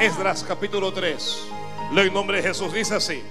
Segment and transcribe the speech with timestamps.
[0.00, 1.46] Esdras capítulo 3.
[1.92, 2.72] Leo en nombre de Jesús.
[2.72, 3.22] Dice así.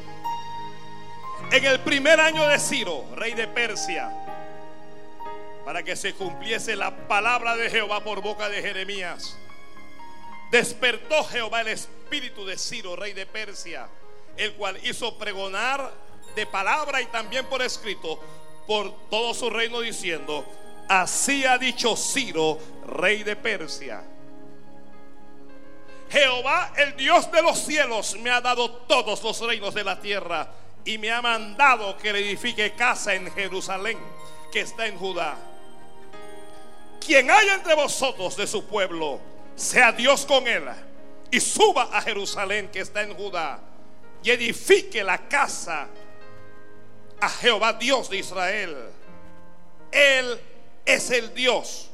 [1.51, 4.09] En el primer año de Ciro, rey de Persia,
[5.65, 9.37] para que se cumpliese la palabra de Jehová por boca de Jeremías,
[10.51, 13.87] despertó Jehová el espíritu de Ciro, rey de Persia,
[14.37, 15.91] el cual hizo pregonar
[16.33, 18.19] de palabra y también por escrito
[18.65, 20.45] por todo su reino diciendo,
[20.87, 22.57] así ha dicho Ciro,
[22.87, 24.01] rey de Persia.
[26.13, 30.47] Jehová, el Dios de los cielos, me ha dado todos los reinos de la tierra
[30.85, 33.97] y me ha mandado que le edifique casa en Jerusalén,
[34.51, 35.35] que está en Judá.
[37.03, 39.19] Quien haya entre vosotros de su pueblo,
[39.55, 40.65] sea Dios con él
[41.31, 43.59] y suba a Jerusalén, que está en Judá,
[44.21, 45.87] y edifique la casa
[47.19, 48.77] a Jehová Dios de Israel.
[49.91, 50.39] Él
[50.85, 51.89] es el Dios,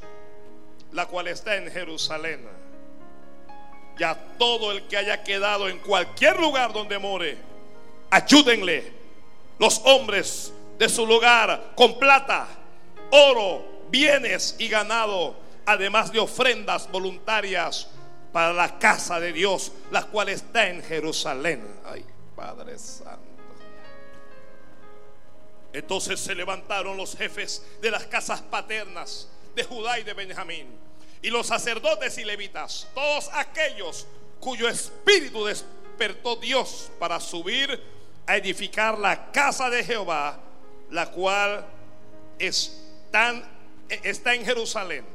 [0.91, 2.58] la cual está en Jerusalén.
[3.99, 7.37] Ya todo el que haya quedado en cualquier lugar donde more,
[8.09, 8.93] ayúdenle
[9.59, 12.47] los hombres de su lugar con plata,
[13.11, 17.89] oro, bienes y ganado, además de ofrendas voluntarias
[18.31, 21.67] para la casa de Dios, la cual está en Jerusalén.
[21.85, 23.19] Ay, Padre Santo.
[25.73, 30.67] Entonces se levantaron los jefes de las casas paternas de Judá y de Benjamín,
[31.21, 34.07] y los sacerdotes y levitas, todos aquellos
[34.39, 37.81] cuyo espíritu despertó Dios para subir
[38.25, 40.39] a edificar la casa de Jehová,
[40.89, 41.65] la cual
[42.37, 43.43] está
[43.91, 45.05] en Jerusalén.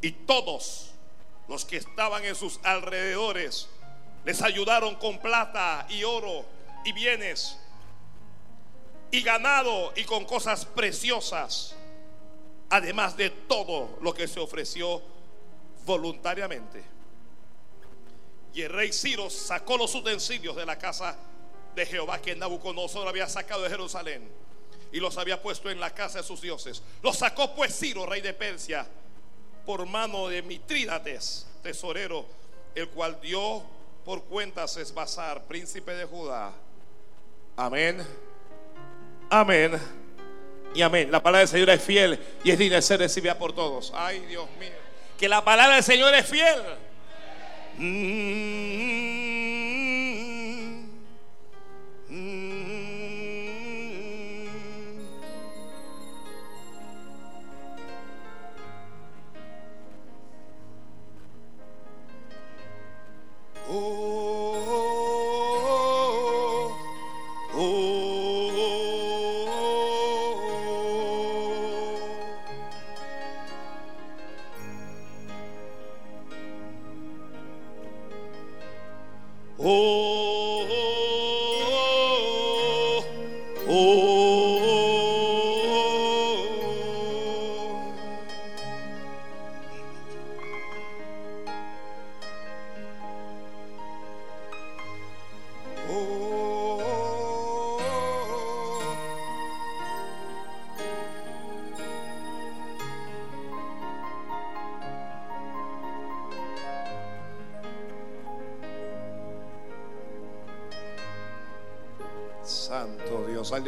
[0.00, 0.90] Y todos
[1.48, 3.68] los que estaban en sus alrededores
[4.24, 6.44] les ayudaron con plata y oro
[6.84, 7.56] y bienes
[9.10, 11.76] y ganado y con cosas preciosas,
[12.72, 15.02] además de todo lo que se ofreció
[15.84, 16.82] voluntariamente.
[18.54, 21.14] Y el rey Ciro sacó los utensilios de la casa
[21.74, 24.26] de Jehová que Nabucodonosor había sacado de Jerusalén
[24.90, 26.82] y los había puesto en la casa de sus dioses.
[27.02, 28.86] Los sacó pues Ciro, rey de Persia,
[29.66, 32.24] por mano de Mitrídates, tesorero,
[32.74, 33.62] el cual dio
[34.02, 36.52] por cuentas Esbazar, príncipe de Judá.
[37.54, 38.02] Amén
[39.28, 40.01] Amén.
[40.74, 41.10] Y amén.
[41.10, 43.92] La palabra del Señor es fiel y es digna de ser recibida por todos.
[43.94, 44.70] Ay, Dios mío.
[45.18, 46.62] Que la palabra del Señor es fiel.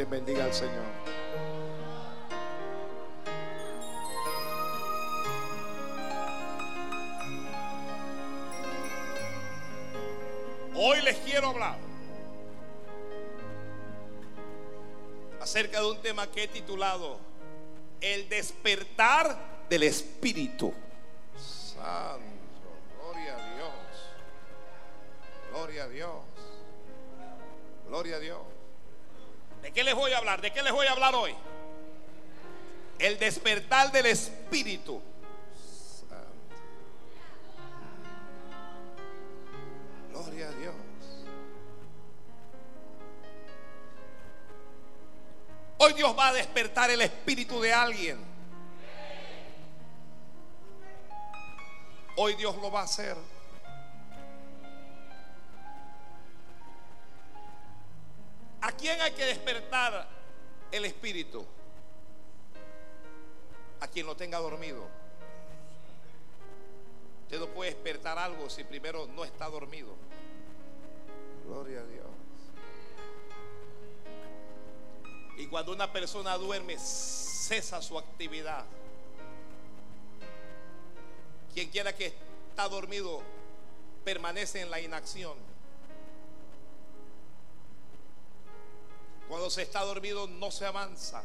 [0.09, 0.83] Bendiga al Señor.
[10.75, 11.77] Hoy les quiero hablar
[15.41, 17.24] acerca de un tema que he titulado
[52.61, 53.15] Lo va a hacer.
[58.61, 60.07] ¿A quién hay que despertar
[60.71, 61.45] el espíritu?
[63.81, 64.87] A quien lo tenga dormido.
[67.23, 69.95] Usted no puede despertar algo si primero no está dormido.
[71.45, 72.07] Gloria a Dios.
[75.37, 78.65] Y cuando una persona duerme, cesa su actividad.
[81.53, 82.24] Quien quiera que
[82.55, 83.21] está dormido,
[84.05, 85.37] permanece en la inacción.
[89.27, 91.21] Cuando se está dormido no se avanza.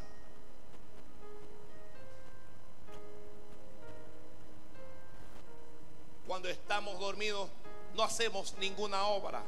[6.27, 7.49] Cuando estamos dormidos
[7.95, 9.45] no hacemos ninguna obra.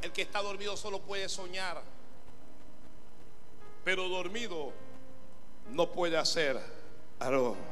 [0.00, 1.82] El que está dormido solo puede soñar,
[3.84, 4.72] pero dormido
[5.68, 6.58] no puede hacer
[7.20, 7.71] algo.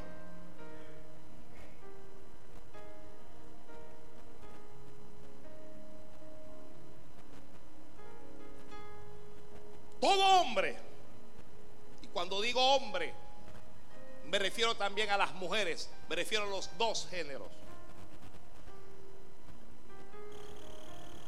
[12.41, 13.15] Digo hombre,
[14.27, 17.49] me refiero también a las mujeres, me refiero a los dos géneros.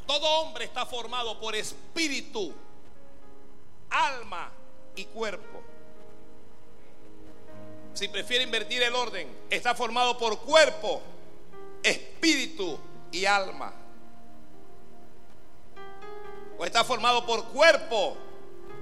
[0.06, 2.52] Todo hombre está formado por espíritu,
[3.90, 4.50] alma
[4.94, 5.62] y cuerpo.
[7.94, 11.02] Si prefiere invertir el orden, está formado por cuerpo,
[11.82, 12.78] espíritu
[13.10, 13.72] y alma.
[16.58, 18.16] O está formado por cuerpo,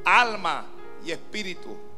[0.05, 0.67] alma
[1.05, 1.90] y espíritu.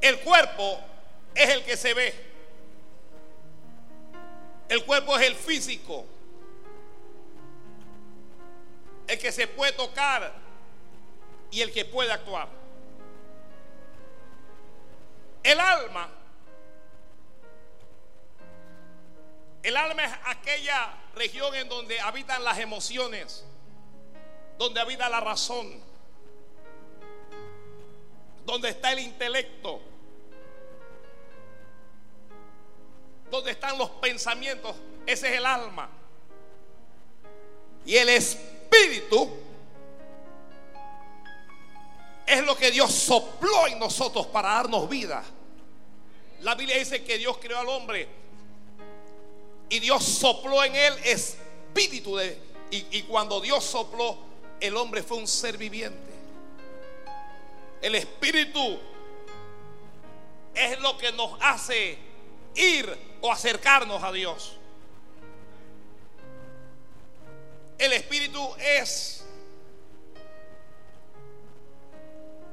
[0.00, 0.80] El cuerpo
[1.34, 2.14] es el que se ve.
[4.68, 6.04] El cuerpo es el físico.
[9.06, 10.34] El que se puede tocar
[11.50, 12.48] y el que puede actuar.
[15.42, 16.10] El alma.
[19.62, 23.44] El alma es aquella región en donde habitan las emociones,
[24.56, 25.82] donde habita la razón,
[28.44, 29.80] donde está el intelecto,
[33.30, 34.74] donde están los pensamientos,
[35.06, 35.88] ese es el alma.
[37.84, 39.30] Y el espíritu
[42.26, 45.24] es lo que Dios sopló en nosotros para darnos vida.
[46.40, 48.06] La Biblia dice que Dios creó al hombre
[49.70, 52.48] y Dios sopló en él espíritu de...
[52.70, 54.18] Y, y cuando Dios sopló,
[54.60, 56.12] el hombre fue un ser viviente.
[57.80, 58.78] El espíritu
[60.54, 61.96] es lo que nos hace
[62.54, 64.56] ir o acercarnos a Dios.
[67.78, 69.24] El espíritu es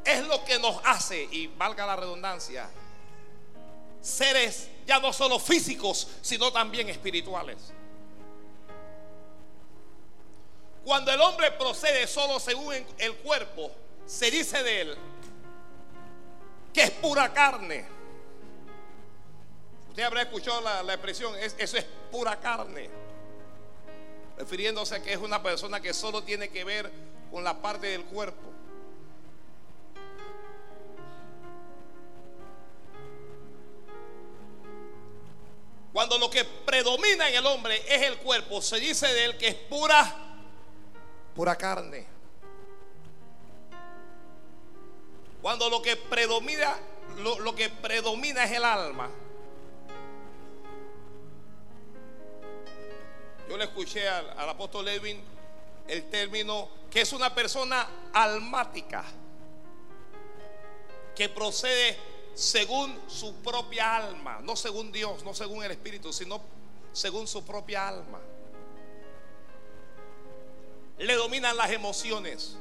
[0.03, 2.69] es lo que nos hace y valga la redundancia
[4.05, 7.57] seres ya no solo físicos, sino también espirituales.
[10.83, 13.71] Cuando el hombre procede solo según el cuerpo,
[14.05, 14.97] se dice de él
[16.71, 17.94] que es pura carne.
[19.95, 22.89] Usted habrá escuchado la, expresión, eso es pura carne.
[24.37, 26.91] Refiriéndose a que es una persona que solo tiene que ver
[27.31, 28.51] con la parte del cuerpo.
[35.93, 39.47] Cuando lo que predomina en el hombre es el cuerpo, se dice de él que
[39.47, 40.13] es pura,
[41.33, 42.05] pura carne.
[45.41, 46.75] Cuando lo que predomina,
[47.15, 49.09] lo que predomina es el alma,
[53.49, 55.21] Yo le escuché al, apóstol Levin
[55.87, 59.03] el término que es una persona almática,
[61.15, 61.97] que procede
[62.33, 66.41] según su propia alma, no según Dios, no según el Espíritu, sino
[66.91, 68.19] según su propia alma.
[70.97, 72.57] Le dominan las emociones,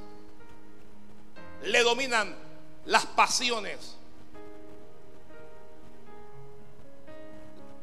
[1.63, 2.37] le dominan
[2.85, 3.97] las pasiones.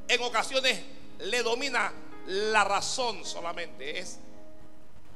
[0.07, 0.81] En ocasiones
[1.19, 1.93] le domina
[2.27, 4.19] la razón solamente, es,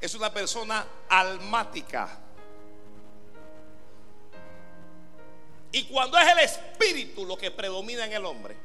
[0.01, 2.19] es una persona almática.
[5.71, 8.55] Y cuando es el espíritu lo que predomina en el hombre,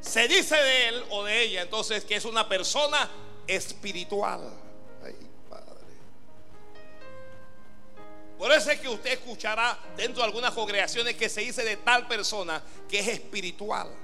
[0.00, 3.10] se dice de él o de ella entonces que es una persona
[3.46, 4.58] espiritual.
[8.38, 12.08] Por eso es que usted escuchará dentro de algunas congregaciones que se dice de tal
[12.08, 13.94] persona que es espiritual.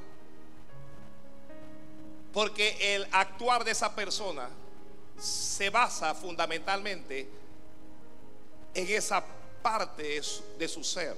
[2.37, 4.51] Porque el actuar de esa persona
[5.19, 7.27] se basa fundamentalmente
[8.75, 9.25] en esa
[9.63, 10.21] parte
[10.59, 11.17] de su, ser.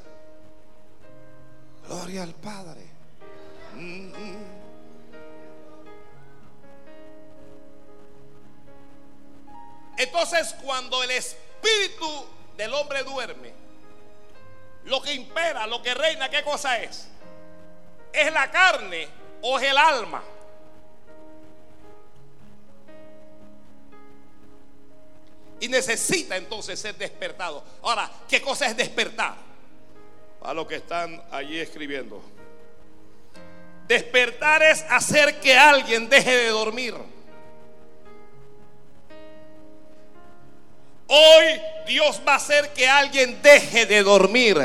[1.89, 2.83] Gloria al Padre.
[3.75, 4.37] Mm-hmm.
[9.97, 13.53] Entonces cuando el espíritu del hombre duerme,
[14.85, 17.09] lo que impera, lo que reina, ¿qué cosa es?
[18.13, 19.09] ¿Es la carne
[19.43, 20.23] o es el alma?
[25.61, 27.65] Y necesita entonces ser despertado.
[27.83, 29.35] Ahora, ¿qué cosa es despertar?
[30.43, 32.23] A los que están allí escribiendo.
[33.89, 36.95] Despertar es hacer que alguien deje de dormir.
[41.09, 44.59] Hoy Dios va a hacer que alguien deje de dormir.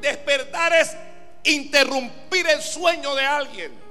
[0.00, 0.96] Despertar es
[1.44, 3.83] interrumpir el sueño de alguien.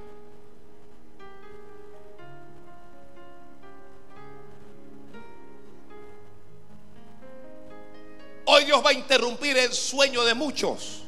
[8.46, 11.04] Hoy Dios va a interrumpir el sueño de muchos.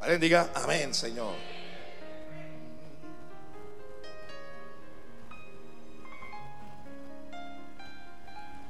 [0.00, 1.34] Alguien diga, amén, Señor.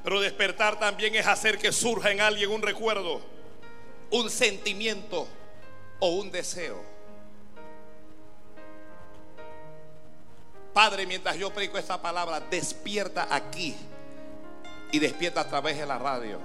[0.02, 3.20] Pero despertar también es hacer que surja en alguien un recuerdo,
[4.10, 5.26] un sentimiento
[5.98, 6.80] o un deseo.
[10.72, 13.74] Padre, mientras yo predico esta palabra, despierta aquí
[14.92, 16.38] y despierta a través de la radio.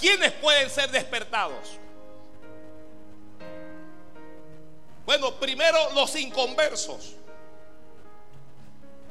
[0.00, 1.78] ¿Quiénes pueden ser despertados?
[5.04, 7.14] Bueno, primero los inconversos.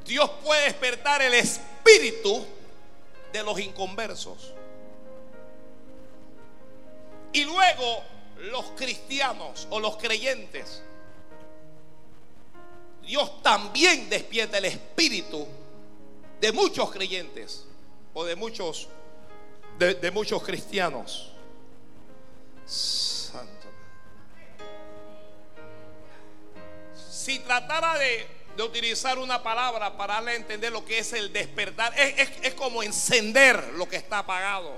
[0.06, 2.46] Dios puede despertar el espíritu
[3.34, 4.54] de los inconversos.
[7.34, 8.04] Y luego
[8.38, 10.84] los cristianos o los creyentes.
[13.02, 15.48] Dios también despierta el espíritu
[16.40, 17.66] de muchos creyentes
[18.14, 18.88] o de muchos
[19.78, 21.34] de, muchos cristianos.
[27.10, 31.94] Si tratara de, utilizar una palabra para darle a entender lo que es el despertar,
[31.98, 34.78] es, es como encender lo que está apagado.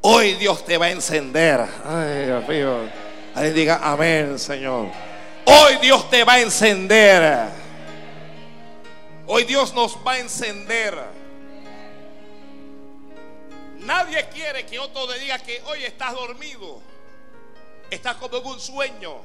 [0.00, 1.66] Hoy Dios te va a encender.
[1.84, 2.90] Ay, Dios.
[3.34, 4.88] Alguien diga amén, Señor.
[5.46, 7.48] Hoy Dios te va a encender.
[9.26, 11.23] Hoy Dios nos va a encender.
[13.84, 16.80] Nadie quiere que otro le diga que hoy estás dormido.
[17.90, 19.16] Estás como en un sueño.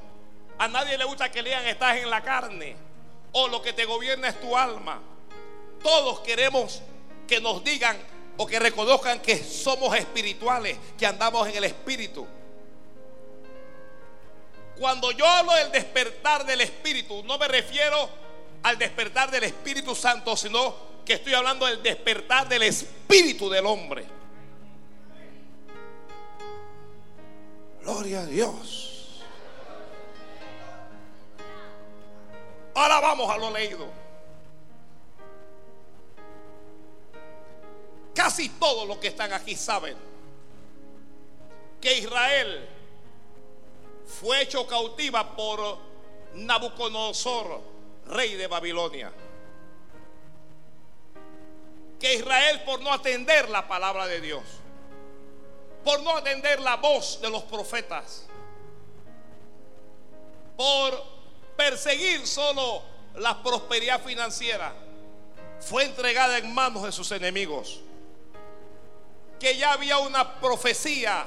[0.57, 2.75] A nadie le gusta que le digan estás en la carne.
[3.31, 5.01] O lo que te gobierna es tu alma.
[5.81, 6.81] Todos queremos
[7.27, 7.97] que nos digan
[8.35, 12.27] o que reconozcan que somos espirituales, que andamos en el espíritu.
[14.77, 18.09] Cuando yo hablo del despertar del espíritu, no me refiero
[18.63, 20.73] al despertar del Espíritu Santo, sino
[21.05, 24.05] que estoy hablando del despertar del espíritu del hombre.
[27.81, 29.23] Gloria a Dios.
[32.75, 33.87] Ahora vamos a lo leído.
[38.13, 39.95] Casi todos los que están aquí saben
[41.79, 42.67] que Israel
[44.05, 45.77] fue hecho cautiva por
[46.35, 47.61] Nabucodonosor,
[48.07, 49.11] rey de Babilonia.
[51.99, 54.43] Que Israel por no atender la palabra de Dios
[55.83, 58.25] por no atender la voz de los profetas,
[60.55, 61.03] por
[61.55, 62.81] perseguir solo
[63.15, 64.73] la prosperidad financiera,
[65.59, 67.81] fue entregada en manos de sus enemigos.
[69.39, 71.25] Que ya había una profecía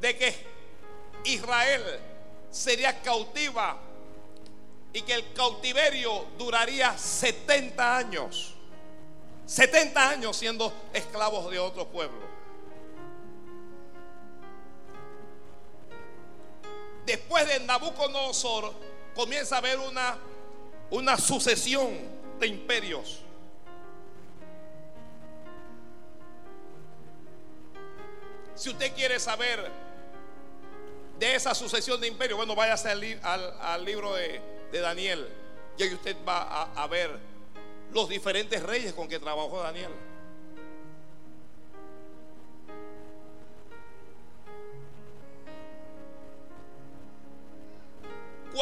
[0.00, 0.46] de que
[1.24, 1.82] Israel
[2.50, 3.78] sería cautiva
[4.92, 8.54] y que el cautiverio duraría 70 años.
[9.46, 12.33] 70 años siendo esclavos de otro pueblo.
[17.06, 18.72] Después de Nabucodonosor
[19.14, 20.18] comienza a haber una,
[20.90, 21.90] una sucesión
[22.38, 23.20] de imperios.
[28.54, 29.70] Si usted quiere saber
[31.18, 34.40] de esa sucesión de imperios, bueno, váyase al, al, libro de,
[34.72, 35.28] Daniel
[35.78, 37.16] y ahí usted va a ver
[37.92, 39.90] los diferentes reyes con que trabajó Daniel.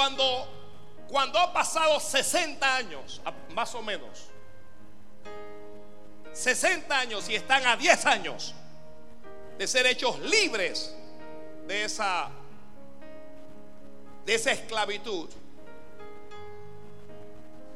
[0.03, 0.49] Cuando,
[1.09, 4.25] cuando ha pasado 60 años, más o menos,
[6.33, 8.53] 60 años y están a 10 años
[9.57, 10.93] de ser hechos libres
[11.69, 12.31] de esa,
[14.27, 15.31] de esa esclavitud,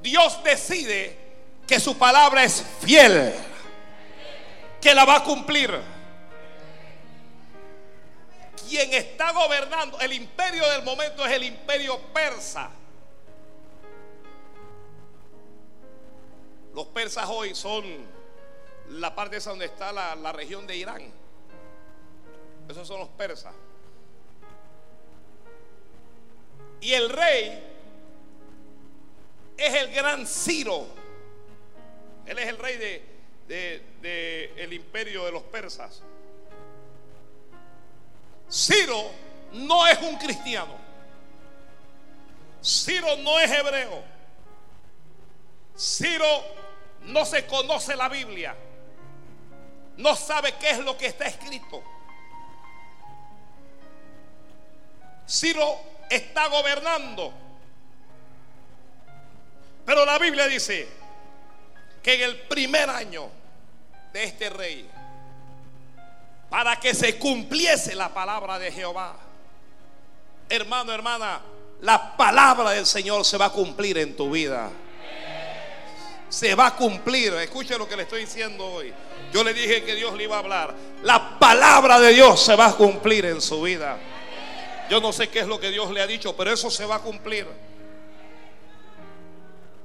[0.02, 1.16] Dios decide
[1.64, 3.32] que su palabra es fiel,
[4.80, 5.80] que la va a cumplir
[8.68, 12.70] quien está gobernando el imperio del momento es el imperio persa.
[16.74, 17.84] Los persas hoy son
[18.90, 21.10] la parte esa donde está la, región de Irán.
[22.68, 23.54] Esos son los persas.
[26.80, 27.64] Y el rey
[29.56, 30.86] es el gran Ciro.
[32.26, 36.02] Él es el rey de, de el imperio de los persas.
[38.50, 39.10] Ciro
[39.52, 40.74] no es un cristiano.
[42.62, 44.02] Ciro no es hebreo.
[45.76, 46.44] Ciro
[47.02, 48.56] no se conoce la Biblia.
[49.96, 51.82] No sabe qué es lo que está escrito.
[55.28, 55.78] Ciro
[56.10, 57.32] está gobernando.
[59.84, 60.88] Pero la Biblia dice
[62.02, 63.28] que en el primer año
[64.12, 64.88] de este rey,
[66.48, 69.16] para que se cumpliese la palabra de Jehová,
[70.48, 71.40] hermano, hermana,
[71.80, 74.70] la palabra del Señor se va a cumplir en tu vida.
[76.28, 77.34] Se va a cumplir.
[77.34, 78.92] Escuche lo que le estoy diciendo hoy.
[79.32, 80.74] Yo le dije que Dios le iba a hablar.
[81.02, 83.98] La palabra de Dios se va a cumplir en su vida.
[84.88, 86.96] Yo no sé qué es lo que Dios le ha dicho, pero eso se va
[86.96, 87.46] a cumplir.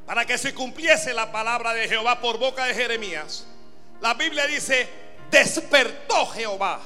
[0.06, 3.46] Para que se cumpliese la palabra de Jehová por boca de Jeremías,
[4.02, 4.90] la Biblia dice,
[5.32, 6.82] despertó Jehová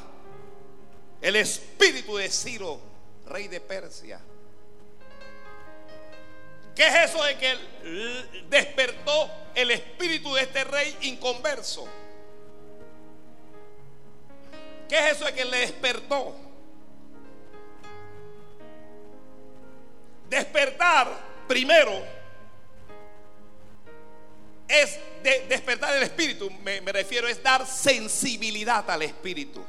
[1.22, 2.80] el espíritu de Ciro,
[3.26, 4.20] rey de Persia.
[6.76, 7.58] ¿Qué es eso de que
[8.50, 11.88] despertó el espíritu de este rey inconverso?
[14.88, 16.36] ¿Qué es eso de que le despertó?
[20.30, 21.08] Despertar
[21.48, 22.04] primero
[24.82, 25.00] es
[25.48, 29.64] despertar el espíritu, me, me refiero, es dar sensibilidad al espíritu.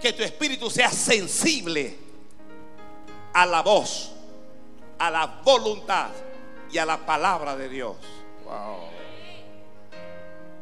[0.00, 1.96] Que tu espíritu sea sensible
[3.32, 4.12] a la voz,
[4.98, 6.10] a la voluntad
[6.70, 7.96] y a la palabra de Dios.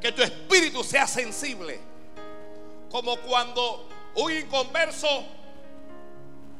[0.01, 1.79] Que tu espíritu sea sensible.
[2.91, 5.25] Como cuando un inconverso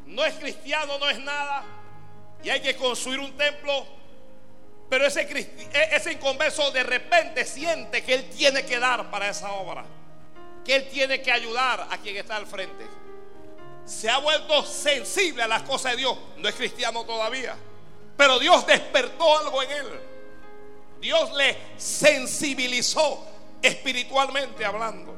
[0.07, 1.65] no es cristiano, no es nada,
[2.43, 3.87] y hay que construir un templo,
[4.89, 9.53] pero ese, e-, ese inconverso de repente siente que él tiene que dar para esa
[9.53, 9.85] obra,
[10.65, 12.87] que él tiene que ayudar a quien está al frente.
[13.85, 17.57] Se ha vuelto sensible a las cosas de Dios, no es cristiano todavía,
[18.17, 20.01] pero Dios despertó algo en él.
[21.01, 23.25] Dios le sensibilizó
[23.63, 25.15] espiritualmente hablando.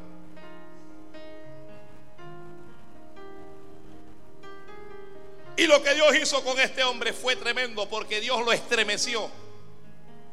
[5.56, 9.28] Y lo que Dios hizo con este hombre fue tremendo porque Dios lo estremeció.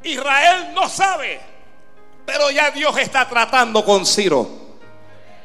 [0.02, 1.40] Israel no sabe,
[2.24, 4.48] pero ya Dios está tratando con Ciro.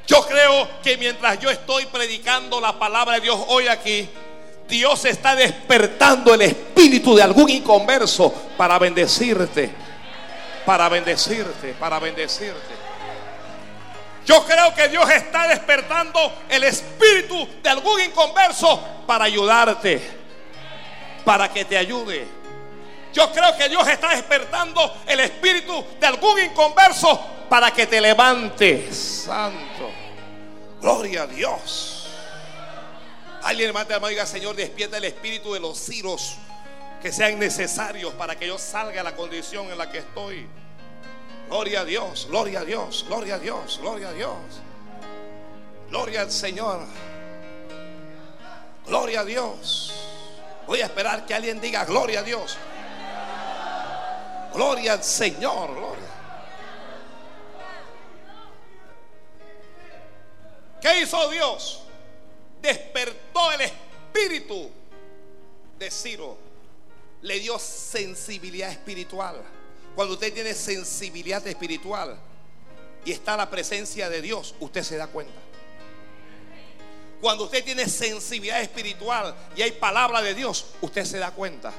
[0.07, 4.09] Yo creo que mientras yo estoy predicando la palabra de Dios hoy aquí,
[4.67, 9.69] Dios está despertando el espíritu de algún inconverso para bendecirte,
[10.65, 12.81] para bendecirte, para bendecirte.
[14.25, 20.01] Yo creo que Dios está despertando el espíritu de algún inconverso para ayudarte,
[21.25, 22.40] para que te ayude.
[23.13, 27.19] Yo creo que Dios está despertando el espíritu de algún inconverso
[27.49, 29.23] para que te levantes.
[29.25, 29.89] Santo.
[30.81, 32.07] Gloria a Dios.
[33.43, 36.35] Alguien levanta la mano y diga, Señor, despierta el espíritu de los ciros
[37.01, 40.47] que sean necesarios para que yo salga a la condición en la que estoy.
[41.49, 44.37] Gloria a Dios, gloria a Dios, gloria a Dios, gloria a Dios.
[45.89, 46.85] Gloria al Señor.
[48.85, 49.93] Gloria a Dios.
[50.65, 52.57] Voy a esperar que alguien diga gloria a Dios.
[54.53, 56.11] Gloria al Señor, gloria.
[60.81, 61.83] ¿Qué hizo Dios?
[62.61, 64.69] Despertó el espíritu
[65.77, 66.37] de Ciro.
[67.21, 69.41] Le dio sensibilidad espiritual.
[69.95, 72.17] Cuando usted tiene sensibilidad espiritual
[73.05, 75.39] y está la presencia de Dios, usted se da cuenta.
[77.21, 81.71] Cuando usted tiene sensibilidad espiritual y hay palabra de Dios, usted se da cuenta.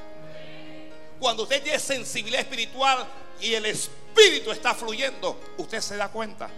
[1.23, 3.07] Cuando usted tiene sensibilidad espiritual
[3.39, 6.49] y el espíritu está fluyendo, usted se da cuenta.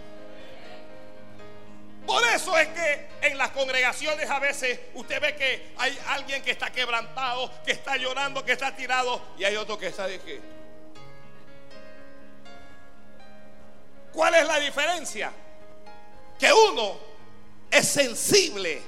[2.04, 6.50] Por eso es que en las congregaciones a veces usted ve que hay alguien que
[6.50, 10.40] está quebrantado, que está llorando, que está tirado y hay otro que está de que
[14.12, 15.32] ¿Cuál es la diferencia?
[16.40, 16.98] Que uno
[17.70, 18.82] es sensible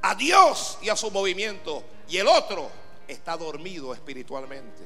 [0.00, 4.82] a Dios y a su movimiento y el otro está dormido espiritualmente.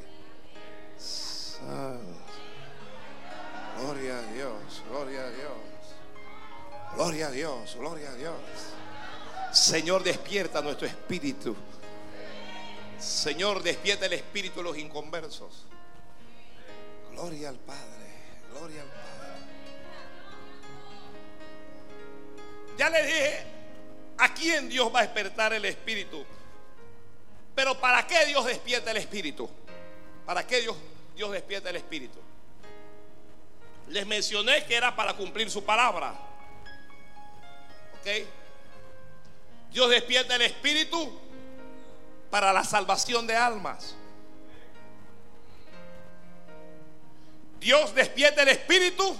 [3.80, 5.52] Gloria a Dios, gloria a Dios.
[6.94, 8.36] Gloria a Dios, gloria a Dios.
[9.52, 11.56] Señor, despierta nuestro espíritu.
[12.98, 15.66] Señor, despierta el espíritu de los inconversos.
[17.12, 18.06] Gloria al Padre,
[18.52, 19.10] gloria al Padre.
[22.76, 23.44] Ya le dije
[24.18, 26.24] a quién Dios va a despertar el espíritu.
[27.60, 29.46] Pero ¿para qué Dios despierta el espíritu?
[30.24, 30.74] ¿Para qué Dios
[31.14, 32.18] Dios despierta el espíritu?
[33.88, 36.14] Les mencioné que era para cumplir su palabra.
[37.98, 38.26] ¿Ok?
[39.70, 41.20] Dios despierta el espíritu
[42.30, 43.94] para la salvación de almas.
[47.58, 49.14] Dios despierta el espíritu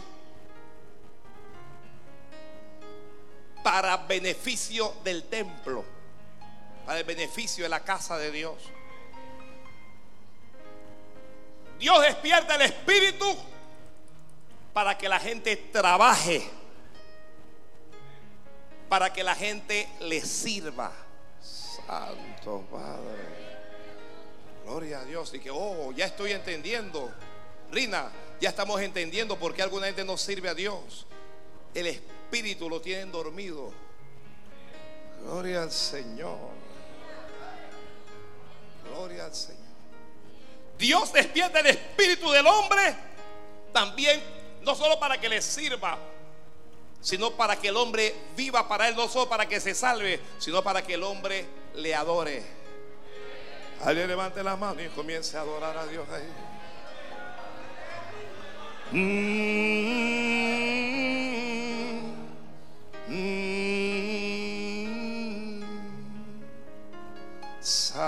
[3.63, 5.85] para beneficio del templo,
[6.91, 8.57] para el beneficio de la casa de Dios.
[11.79, 13.33] Dios despierta el espíritu
[14.73, 16.43] para que la gente trabaje,
[18.89, 20.91] para que la gente le sirva.
[21.41, 23.39] Santo Padre.
[24.65, 25.33] Gloria a Dios.
[25.33, 27.09] Y que, oh, ya estoy entendiendo.
[27.71, 31.07] Rina, ya estamos entendiendo por qué alguna gente no sirve a Dios.
[31.73, 33.73] El espíritu lo tienen dormido.
[35.23, 36.70] Gloria al Señor.
[38.95, 39.61] Gloria al Señor.
[40.79, 42.95] Dios despierta el espíritu del hombre
[43.73, 44.23] también,
[44.63, 45.99] no solo para que le sirva,
[47.01, 50.63] sino para que el hombre viva para él, no solo para que se salve, sino
[50.63, 52.43] para que el hombre le adore.
[53.85, 56.29] Alguien levante la mano y comience a adorar a Dios ahí.
[58.93, 60.30] Mm,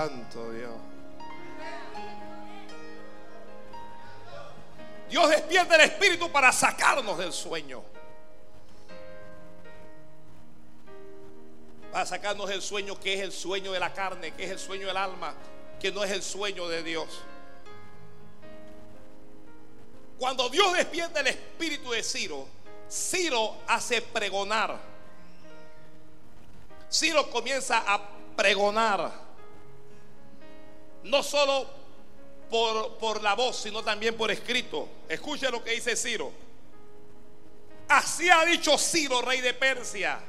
[0.03, 0.71] Santo Dios.
[5.09, 7.81] Dios despierta el espíritu para sacarnos del sueño.
[11.89, 14.87] Para sacarnos del sueño que es el sueño de la carne, que es el sueño
[14.87, 15.35] del alma,
[15.79, 17.07] que no es el sueño de Dios.
[20.19, 22.45] Cuando Dios despierta el espíritu de Ciro,
[22.91, 24.77] Ciro hace pregonar.
[26.91, 28.01] Ciro comienza a
[28.35, 29.22] pregonar.
[31.03, 31.67] No solo
[32.49, 34.87] por, por, la voz, sino también por escrito.
[35.09, 36.31] Escuche lo que dice Ciro.
[37.89, 40.19] Así ha dicho Ciro, rey de Persia.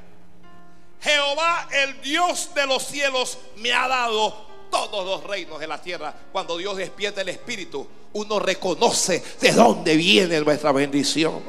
[1.01, 6.13] Jehová, el Dios de los cielos, me ha dado todos los reinos de la tierra.
[6.31, 11.43] Cuando Dios despierta el espíritu, uno reconoce de dónde viene nuestra bendición.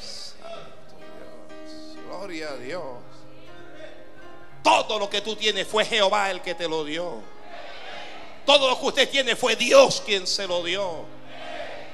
[0.00, 0.96] Santo
[1.66, 1.96] Dios.
[2.06, 2.82] Gloria a Dios.
[4.62, 7.39] Todo lo que tú tienes fue Jehová el que te lo dio.
[8.50, 11.04] Todo lo que usted tiene fue Dios quien se lo dio.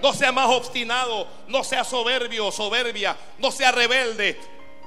[0.01, 4.41] No sea más obstinado, no sea soberbio o soberbia, no sea rebelde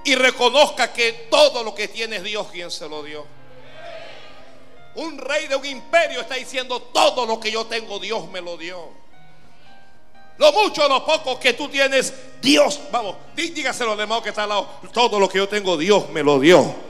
[0.03, 3.23] y reconozca que todo lo que tiene es Dios quien se lo dio.
[4.95, 8.57] Un rey de un imperio está diciendo todo lo que yo tengo, Dios me lo
[8.57, 8.89] dio.
[10.39, 14.41] Lo mucho o lo poco que tú tienes, Dios, vamos, dígaselo al hermano que está
[14.41, 16.88] al lado, todo lo que yo tengo, Dios me lo dio.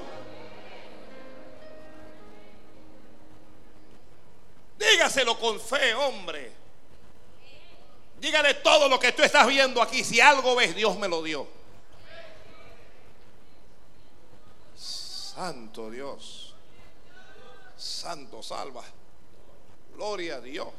[4.80, 6.54] Dígaselo con fe, hombre.
[8.20, 10.04] Dígale todo lo que tú estás viendo aquí.
[10.04, 11.48] Si algo ves, Dios me lo dio.
[14.76, 16.56] Santo Dios.
[17.78, 18.84] Santo salva.
[19.96, 20.74] Gloria a Dios.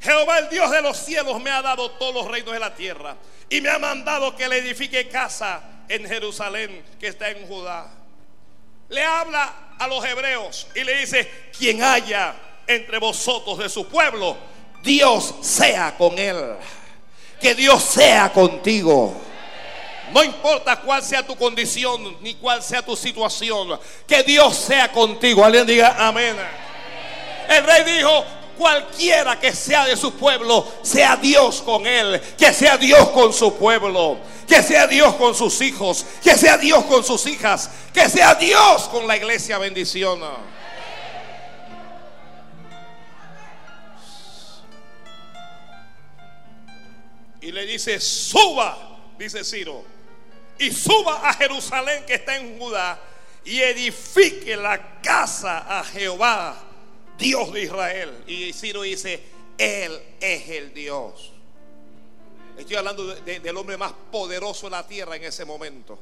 [0.00, 3.16] Jehová el Dios de los cielos me ha dado todos los reinos de la tierra
[3.50, 7.99] y me ha mandado que le edifique casa en Jerusalén que está en Judá.
[8.90, 12.34] Le habla a los hebreos y le dice, quien haya
[12.66, 14.36] entre vosotros de su pueblo,
[14.82, 16.54] Dios sea con él.
[17.40, 19.14] Que Dios sea contigo.
[20.12, 23.78] No importa cuál sea tu condición ni cuál sea tu situación.
[24.06, 25.44] Que Dios sea contigo.
[25.44, 26.36] Alguien diga amén.
[27.48, 28.24] El rey dijo,
[28.60, 32.20] cualquiera que sea de su pueblo, sea Dios con él.
[32.36, 34.18] Que sea Dios con su pueblo.
[34.46, 36.04] Que sea Dios con sus hijos.
[36.22, 37.70] Que sea Dios con sus hijas.
[37.94, 39.56] Que sea Dios con la iglesia.
[39.56, 40.20] Bendición.
[47.40, 48.76] Y le dice, suba,
[49.18, 49.82] dice Ciro
[50.58, 53.00] y suba a Jerusalén que está en Judá
[53.44, 56.54] y edifique la casa a Jehová,
[57.20, 58.24] Dios de Israel.
[58.26, 59.22] Y Ciro dice,
[59.56, 61.32] Él es el Dios.
[62.58, 65.98] Estoy hablando del hombre más poderoso de la tierra en ese momento.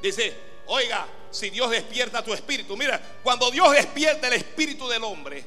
[0.00, 0.32] Dice,
[0.66, 5.44] oiga, si Dios despierta tu espíritu, mira, cuando Dios despierta el espíritu del hombre,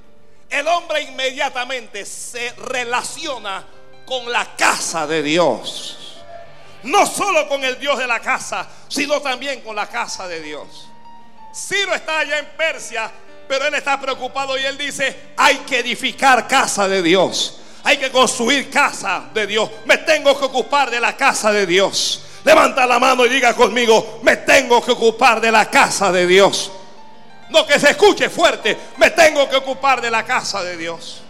[0.49, 3.65] el hombre inmediatamente se relaciona
[4.05, 6.05] con la casa de Dios
[6.85, 10.87] no solo con el Dios de la casa, sino también con la casa de Dios.
[11.53, 13.11] Ciro está allá en Persia,
[13.47, 17.59] pero él está preocupado y él dice, hay que edificar casa de Dios.
[17.83, 19.69] Hay que construir casa de Dios.
[19.85, 22.23] Me tengo que ocupar de la casa de Dios.
[22.43, 26.71] Levanta la mano y diga conmigo, me tengo que ocupar de la casa de Dios.
[27.49, 28.77] No que se escuche fuerte.
[28.97, 31.21] Me tengo que ocupar de la casa de Dios.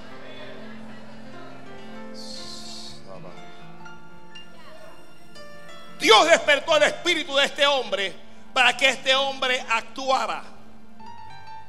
[6.00, 8.14] Dios despertó el espíritu de este hombre
[8.54, 10.55] para que este hombre actuara.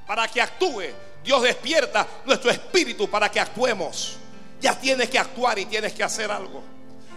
[0.07, 0.85] Para que actúe.
[1.25, 4.17] Dios despierta nuestro espíritu para que actuemos.
[4.61, 6.63] Ya tienes que actuar y tienes que hacer algo.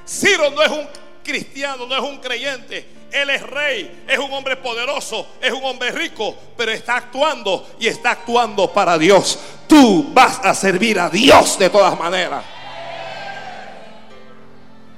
[0.08, 0.88] Ciro no es un
[1.24, 3.00] cristiano, no es un creyente.
[3.12, 7.88] Él es rey, es un hombre poderoso, es un hombre rico, pero está actuando y
[7.88, 9.38] está actuando para Dios.
[9.68, 12.44] Tú vas a servir a Dios de todas maneras.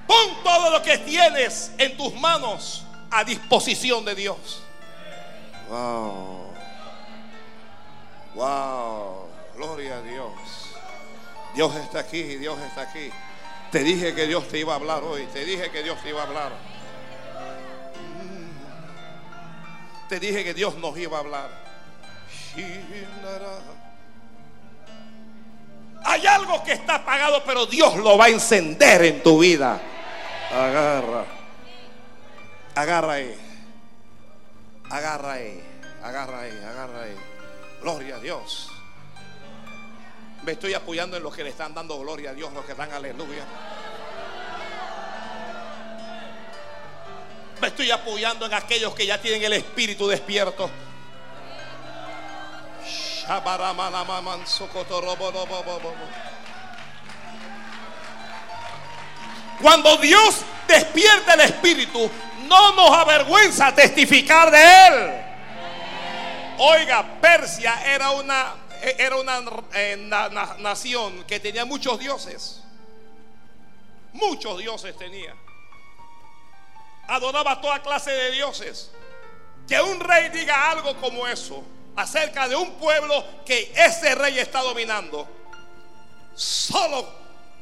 [0.08, 4.63] Pon todo lo que tienes en tus manos a disposición de Dios.
[5.69, 6.50] Wow.
[8.36, 9.28] Wow.
[9.56, 10.32] Gloria a Dios.
[11.54, 13.12] Dios está aquí, Dios está aquí.
[13.72, 15.26] Te dije que Dios te iba a hablar hoy.
[15.28, 16.52] Te dije que Dios te iba a hablar.
[20.10, 21.50] Te dije que Dios nos iba a hablar.
[26.04, 29.80] Hay algo que está apagado, pero Dios lo va a encender en tu vida.
[30.52, 31.26] Agarra.
[32.76, 33.36] Agarra ahí.
[34.89, 35.63] Agarra ahí.
[36.04, 36.63] Agarra ahí.
[36.67, 37.31] Agarra ahí.
[37.82, 38.70] Gloria a Dios.
[40.44, 42.91] Me estoy apoyando en los que le están dando gloria a Dios, los que dan
[42.91, 43.46] aleluya.
[47.60, 50.70] Me estoy apoyando en aquellos que ya tienen el espíritu despierto.
[59.62, 62.10] Cuando Dios despierta el espíritu,
[62.48, 65.31] no nos avergüenza testificar de él.
[66.63, 69.41] Oiga, Persia era una era una
[69.74, 69.97] eh,
[70.60, 72.62] nación que tenía muchos dioses.
[74.13, 75.36] Muchos dioses tenía.
[77.08, 78.91] Adoraba toda clase de dioses.
[79.67, 81.63] Que un rey diga algo como eso
[81.95, 85.28] acerca de un pueblo que ese rey está dominando.
[86.36, 87.08] Solo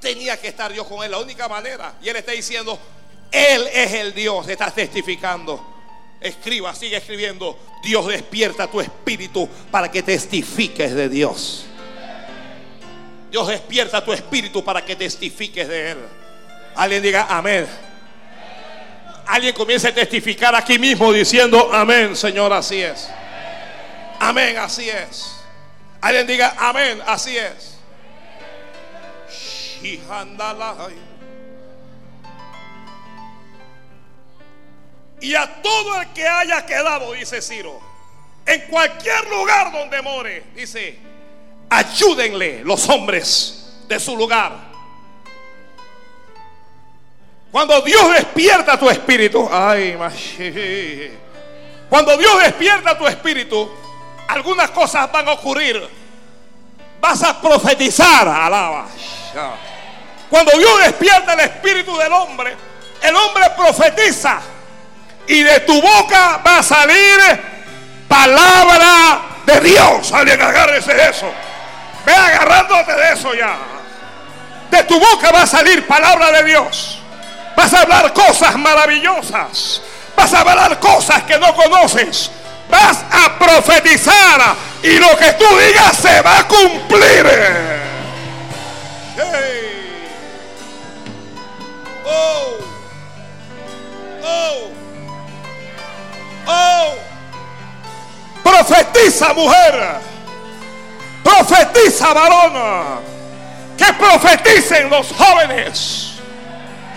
[0.02, 1.96] tenía que estar Dios con él, la única manera.
[2.02, 2.78] Y él está diciendo,
[3.32, 5.79] Él es el Dios, está testificando.
[6.22, 7.58] Escriba, sigue escribiendo.
[7.84, 11.66] Dios despierta tu espíritu para que testifiques de Dios.
[13.32, 15.98] Dios despierta tu espíritu para que testifiques de Él.
[16.76, 17.68] Alguien diga amén.
[19.28, 23.10] Alguien comience a testificar aquí mismo diciendo amén, Señor, así es.
[24.20, 25.36] Amén, así es.
[26.02, 27.78] Alguien diga amén, así es.
[35.22, 37.80] Y a todo el que haya quedado, dice Ciro,
[38.46, 40.98] en cualquier lugar donde more, dice,
[41.70, 44.70] ayúdenle los hombres de su lugar.
[47.52, 49.98] Cuando Dios despierta tu espíritu, ay,
[51.90, 53.70] cuando Dios despierta tu espíritu,
[54.28, 56.00] algunas cosas van a ocurrir.
[57.02, 58.88] Vas a profetizar, alaba.
[60.30, 62.56] Cuando Dios despierta el espíritu del hombre,
[63.02, 64.40] el hombre profetiza
[65.30, 67.20] y de tu boca va a salir
[68.08, 70.12] palabra de Dios.
[70.12, 71.32] Alguien agárrese de eso.
[72.04, 73.56] Ve agarrándote de eso ya.
[74.72, 76.98] De tu boca va a salir palabra de Dios.
[77.56, 79.82] Vas a hablar cosas maravillosas.
[80.16, 82.32] Vas a hablar cosas que no conoces.
[82.68, 87.28] Vas a profetizar y lo que tú digas se va a cumplir.
[92.04, 92.58] Oh.
[94.24, 94.79] Oh.
[96.52, 96.96] Oh,
[98.44, 100.00] profetiza mujer,
[101.24, 102.54] profetiza varón,
[103.78, 106.14] que profeticen los jóvenes.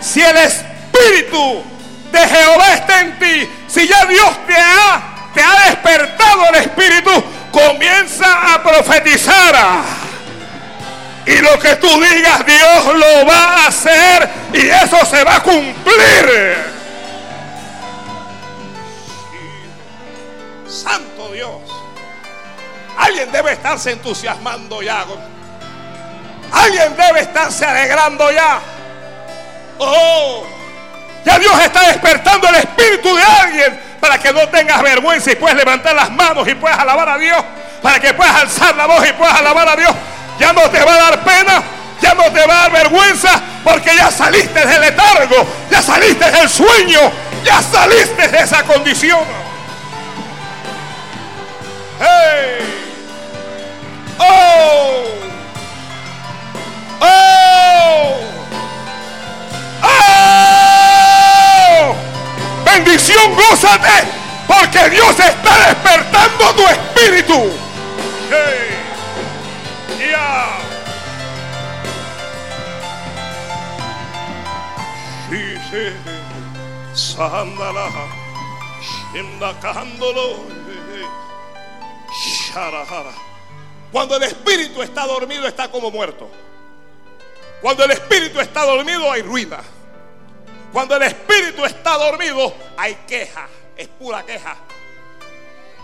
[0.01, 1.63] Si el Espíritu
[2.11, 7.23] de Jehová está en ti, si ya Dios te ha, te ha despertado el Espíritu,
[7.51, 9.55] comienza a profetizar.
[11.27, 15.43] Y lo que tú digas, Dios lo va a hacer y eso se va a
[15.43, 16.73] cumplir.
[20.73, 21.61] Santo Dios.
[22.97, 25.05] Alguien debe estarse entusiasmando ya.
[26.51, 28.59] Alguien debe estarse alegrando ya.
[29.77, 30.45] Oh,
[31.25, 35.57] ya Dios está despertando el espíritu de alguien para que no tengas vergüenza y puedas
[35.57, 37.43] levantar las manos y puedas alabar a Dios.
[37.81, 39.91] Para que puedas alzar la voz y puedas alabar a Dios.
[40.39, 41.63] Ya no te va a dar pena,
[42.01, 46.49] ya no te va a dar vergüenza porque ya saliste del letargo, ya saliste del
[46.49, 46.99] sueño,
[47.43, 49.42] ya saliste de esa condición.
[52.03, 52.59] Hey.
[54.19, 55.07] Oh.
[56.99, 58.19] Oh.
[59.83, 61.95] Oh.
[62.65, 64.03] Bendición, gózate,
[64.47, 67.51] porque Dios está despertando tu espíritu.
[68.29, 68.75] Hey.
[69.97, 70.59] Yeah.
[76.93, 77.87] Sándala,
[79.13, 80.62] Shimda Kandolo.
[83.91, 86.29] Cuando el espíritu está dormido, está como muerto.
[87.61, 89.61] Cuando el espíritu está dormido, hay ruina.
[90.71, 93.47] Cuando el espíritu está dormido, hay queja.
[93.77, 94.57] Es pura queja.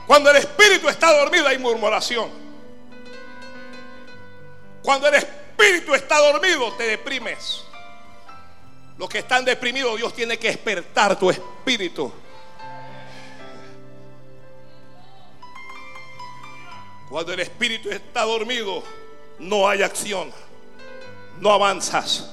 [0.08, 2.30] Cuando el espíritu está dormido, hay murmuración.
[4.82, 7.64] Cuando el espíritu está dormido, te deprimes.
[8.98, 12.12] Los que están deprimidos, Dios tiene que despertar tu espíritu.
[17.10, 18.84] Cuando el espíritu está dormido,
[19.40, 20.32] no hay acción.
[21.40, 22.30] No avanzas.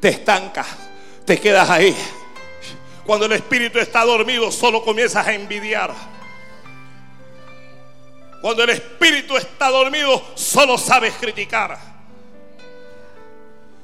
[0.00, 0.66] Te estancas.
[1.26, 1.94] Te quedas ahí.
[3.04, 5.94] Cuando el espíritu está dormido, solo comienzas a envidiar.
[8.40, 11.78] Cuando el espíritu está dormido, solo sabes criticar.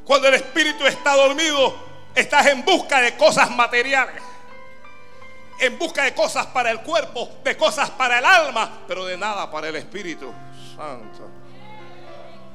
[0.05, 1.75] Cuando el espíritu está dormido,
[2.15, 4.30] estás en busca de cosas materiales.
[5.61, 9.51] En busca de cosas para el cuerpo, de cosas para el alma, pero de nada
[9.51, 10.33] para el espíritu
[10.75, 11.29] santo.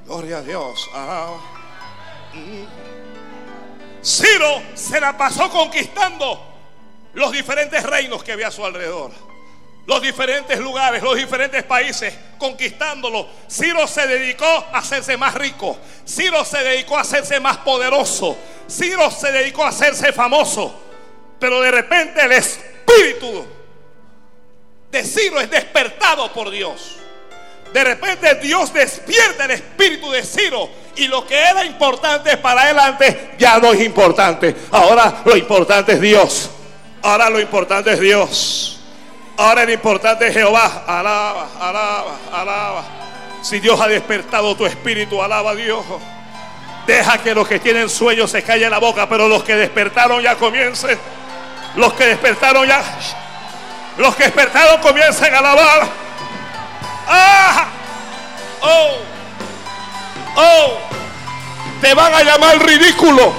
[0.05, 0.89] Gloria a Dios.
[2.33, 2.63] Mm.
[4.03, 6.39] Ciro se la pasó conquistando
[7.13, 9.11] los diferentes reinos que había a su alrededor.
[9.87, 13.27] Los diferentes lugares, los diferentes países, conquistándolo.
[13.49, 15.77] Ciro se dedicó a hacerse más rico.
[16.07, 18.35] Ciro se dedicó a hacerse más poderoso.
[18.69, 20.81] Ciro se dedicó a hacerse famoso.
[21.39, 22.31] Pero de repente el
[22.85, 23.45] espíritu
[24.91, 26.97] de Ciro es despertado por Dios.
[27.73, 32.79] De repente Dios despierta el espíritu de Ciro y lo que era importante para él
[32.79, 34.55] antes ya no es importante.
[34.71, 36.49] Ahora lo importante es Dios.
[37.01, 38.79] Ahora lo importante es Dios.
[39.37, 40.85] Ahora lo importante es Jehová.
[40.87, 42.85] Alaba, alaba, alaba.
[43.41, 45.83] Si Dios ha despertado tu espíritu, alaba a Dios.
[46.87, 50.35] Deja que los que tienen sueños se callen la boca, pero los que despertaron ya
[50.35, 50.97] comiencen.
[51.75, 52.81] Los que despertaron ya.
[53.97, 55.87] Los que despertaron comiencen a alabar.
[57.07, 57.65] ¡Ah!
[58.61, 58.97] ¡Oh!
[60.35, 60.77] ¡Oh!
[61.81, 63.33] Te van a llamar ridículo.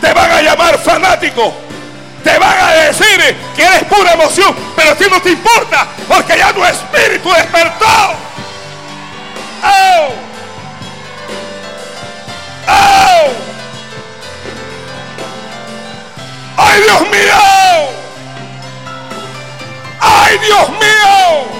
[0.00, 1.54] Te van a llamar fanático.
[2.22, 4.54] Te van a decir que eres pura emoción.
[4.74, 5.86] Pero a ti no te importa.
[6.08, 7.86] Porque ya tu espíritu despertó.
[9.62, 10.08] ¡Oh!
[12.68, 13.53] ¡Oh!
[16.56, 17.90] ¡Ay, Dios mío!
[20.00, 21.54] ¡Ay, Dios mío!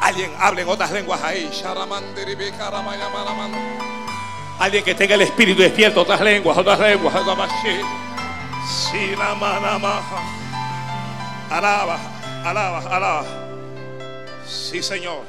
[0.00, 1.48] Alguien hable en otras lenguas ahí.
[4.58, 7.14] Alguien que tenga el espíritu despierto, otras lenguas, otras lenguas.
[11.50, 11.98] Alaba,
[12.44, 13.24] alaba, alaba.
[14.46, 15.24] Sí, Señor.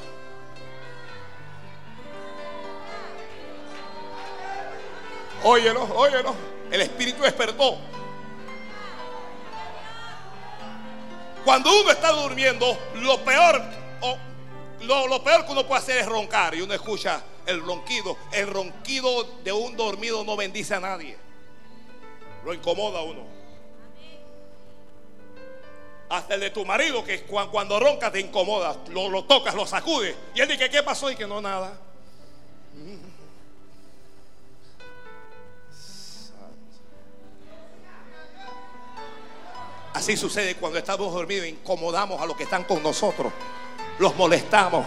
[5.43, 6.35] Óyelo, óyelo.
[6.71, 7.77] El espíritu despertó.
[11.43, 13.61] Cuando uno está durmiendo, lo peor,
[14.81, 16.55] lo, lo, peor que uno puede hacer es roncar.
[16.55, 18.17] Y uno escucha el ronquido.
[18.31, 21.17] El ronquido de un dormido no bendice a nadie.
[22.45, 23.21] Lo incomoda a uno.
[26.09, 28.77] Hasta el de tu marido, que cuando ronca te incomoda.
[28.89, 30.15] Lo, lo tocas, lo sacudes.
[30.35, 31.09] Y él dice, ¿qué pasó?
[31.09, 31.79] Y que no, nada.
[39.93, 43.31] Así sucede cuando estamos dormidos, incomodamos a los que están con nosotros,
[43.99, 44.85] los molestamos,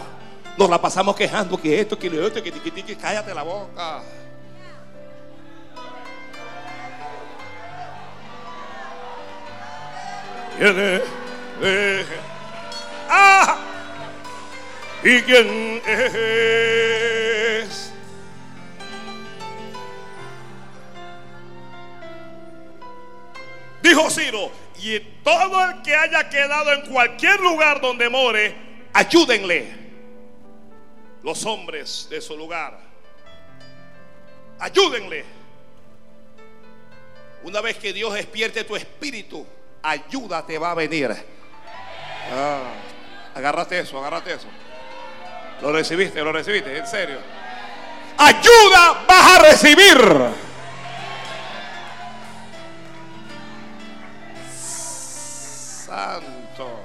[0.58, 4.02] nos la pasamos quejando que esto, que lo otro, que, que, cállate la boca.
[13.08, 13.58] Ah,
[15.02, 17.92] ¿Y quién es?
[23.82, 28.54] Dijo Ciro, y todo el que haya quedado en cualquier lugar donde more,
[28.92, 29.86] ayúdenle.
[31.22, 32.78] Los hombres de su lugar.
[34.58, 35.24] Ayúdenle.
[37.42, 39.46] Una vez que Dios despierte tu espíritu,
[39.82, 41.14] ayuda te va a venir.
[42.32, 42.72] Ah,
[43.34, 44.48] agárrate eso, agárrate eso.
[45.62, 47.18] Lo recibiste, lo recibiste, en serio.
[48.18, 50.46] Ayuda vas a recibir.
[55.86, 56.80] Santo.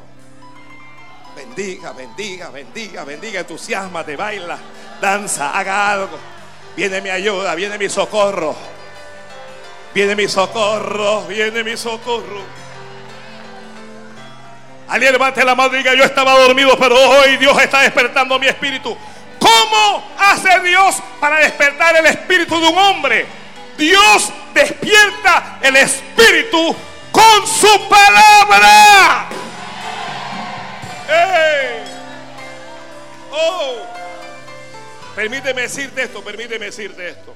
[1.36, 4.58] Bendiga, bendiga, bendiga, bendiga, entusiasmate, baila,
[5.00, 6.20] danza, haga algo.
[6.76, 8.56] Viene mi ayuda, viene mi socorro.
[9.94, 12.44] Viene mi socorro, viene mi socorro.
[14.92, 18.48] Alguien levante la mano y diga, yo estaba dormido, pero hoy Dios está despertando mi
[18.48, 18.98] espíritu.
[19.39, 23.26] ¿Cómo hace Dios para despertar el espíritu de un hombre?
[23.78, 26.76] Dios despierta el espíritu
[27.10, 29.30] con su palabra.
[33.32, 33.76] Oh.
[35.16, 37.34] Permíteme decirte esto, permíteme decirte esto.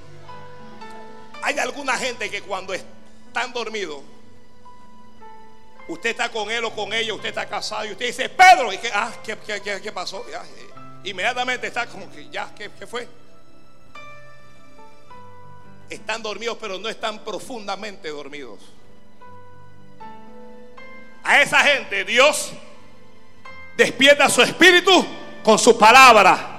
[1.41, 4.01] Hay alguna gente que cuando están dormidos,
[5.87, 8.77] usted está con él o con ella, usted está casado y usted dice, Pedro, y
[8.77, 9.37] que, ah, ¿qué,
[9.81, 10.25] qué, pasó?
[10.27, 10.69] Eh,
[11.03, 13.07] inmediatamente está como que, ya, ¿qué, ¿qué fue?
[15.89, 18.59] Están dormidos, pero no están profundamente dormidos.
[21.23, 22.51] A esa gente Dios
[23.77, 25.05] despierta su espíritu
[25.43, 26.51] con su palabra.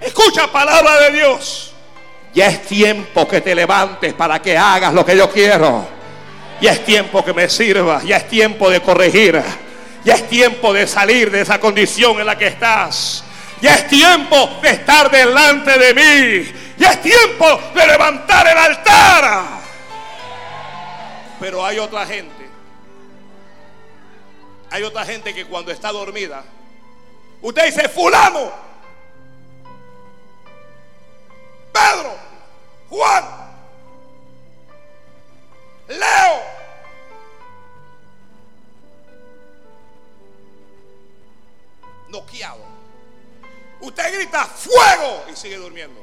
[0.00, 1.72] Escucha palabra de Dios.
[2.34, 6.01] Ya es tiempo que te levantes para que hagas lo que yo quiero.
[6.62, 8.04] Ya es tiempo que me sirvas.
[8.04, 9.42] Ya es tiempo de corregir.
[10.04, 13.24] Ya es tiempo de salir de esa condición en la que estás.
[13.60, 16.52] Ya es tiempo de estar delante de mí.
[16.78, 19.44] Ya es tiempo de levantar el altar.
[21.40, 22.48] Pero hay otra gente.
[24.70, 26.44] Hay otra gente que cuando está dormida,
[27.42, 28.52] usted dice, fulano,
[31.72, 32.16] Pedro,
[32.88, 33.41] Juan,
[35.98, 36.42] Leo.
[42.08, 42.64] Noqueado.
[43.80, 46.00] Usted grita fuego y sigue durmiendo.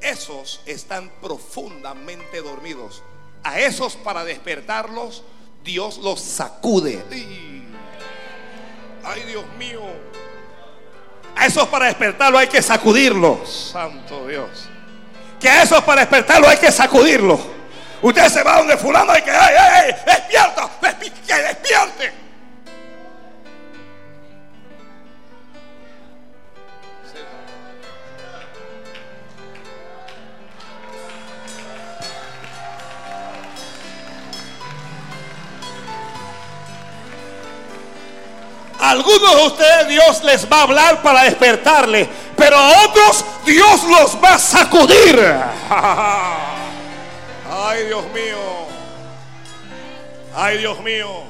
[0.00, 3.02] Esos están profundamente dormidos.
[3.42, 5.24] A esos para despertarlos,
[5.64, 7.02] Dios los sacude.
[9.04, 9.82] Ay, Dios mío.
[11.36, 13.70] A esos para despertarlo hay que sacudirlos.
[13.72, 14.68] Santo Dios.
[15.38, 17.38] Que a esos para despertarlo hay que sacudirlo.
[18.02, 20.70] Usted se va donde fulano hay que, ay, ay, despierta,
[21.26, 22.25] que despierte.
[38.80, 44.22] Algunos de ustedes Dios les va a hablar para despertarle, pero a otros Dios los
[44.22, 45.18] va a sacudir.
[47.50, 48.66] Ay, Dios mío.
[50.34, 51.24] Ay, Dios mío.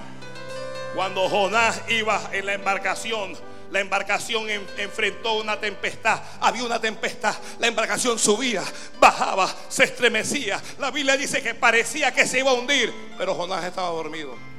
[0.95, 3.37] Cuando Jonás iba en la embarcación,
[3.71, 6.21] la embarcación enfrentó una tempestad.
[6.41, 7.35] Había una tempestad.
[7.59, 8.63] La embarcación subía,
[8.99, 10.61] bajaba, se estremecía.
[10.79, 14.56] La Biblia dice que parecía que se iba a hundir, pero Jonás estaba dormido.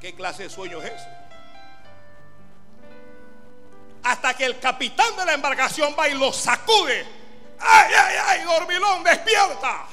[0.00, 1.08] ¿Qué clase de sueño es ese?
[4.04, 7.04] Hasta que el capitán de la embarcación va y lo sacude.
[7.60, 8.44] ¡Ay, ay, ay!
[8.44, 9.86] Dormilón, despierta.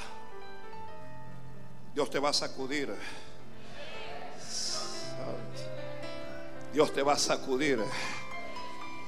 [1.94, 2.96] Dios te va a sacudir.
[6.72, 7.80] Dios te va a sacudir.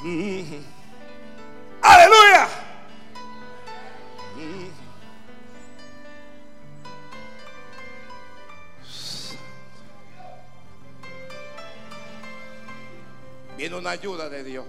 [0.01, 0.63] Mm.
[1.81, 2.47] Aleluya.
[13.57, 14.65] Viene una ayuda de Dios.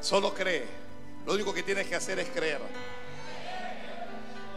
[0.00, 0.66] Solo cree.
[1.24, 2.60] Lo único que tienes que hacer es creer.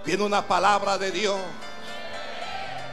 [0.04, 1.40] Viene una palabra de Dios.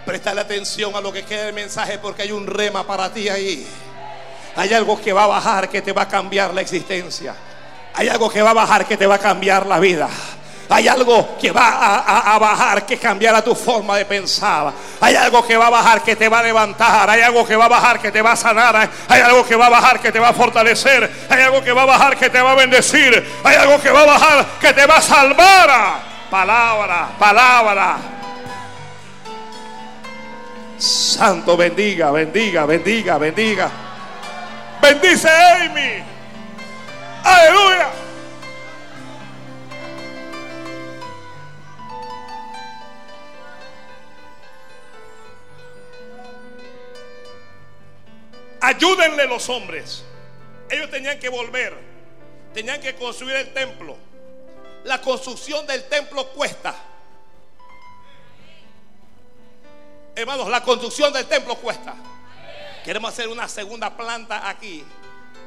[0.05, 3.67] Prestale atención a lo que queda el mensaje porque hay un rema para ti ahí.
[4.55, 7.35] Hay algo que va a bajar que te va a cambiar la existencia.
[7.95, 10.11] Hay algo que va a bajar que te va a cambiar la vida.
[10.69, 11.99] Hay algo que va
[12.35, 14.73] a, bajar que cambiará tu forma de pensar.
[15.01, 17.11] Hay algo que va a bajar que te va a levantar.
[17.11, 18.89] Hay algo que va a bajar que te va a sanar.
[19.09, 21.11] Hay algo que va a bajar que te va a fortalecer.
[21.29, 23.25] Hay algo que va a bajar que te va a bendecir.
[23.45, 25.71] Hay algo que va a bajar que te va a salvar.
[26.31, 27.97] Palabra, palabra.
[30.79, 33.71] Santo bendiga, bendiga, bendiga, bendiga.
[34.81, 36.03] Bendice Amy.
[37.23, 38.02] Aleluya.
[48.63, 50.05] Ayúdenle los hombres.
[50.71, 51.77] Ellos tenían que volver.
[52.55, 53.97] Tenían que construir el templo.
[54.85, 56.73] La construcción del templo cuesta.
[60.15, 61.97] Hermanos, la construcción del templo cuesta.
[62.85, 64.85] Queremos hacer una segunda planta aquí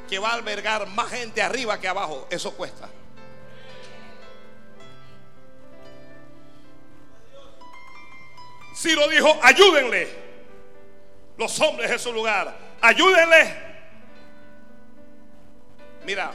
[0.10, 2.28] que va a albergar más gente arriba que abajo.
[2.30, 2.90] Eso cuesta.
[8.76, 10.25] Si lo dijo, ayúdenle
[11.38, 13.76] los hombres en su lugar ayúdenle.
[16.06, 16.32] Mira,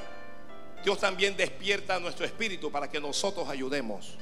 [0.83, 4.19] Dios también despierta nuestro espíritu para que nosotros ayudemos.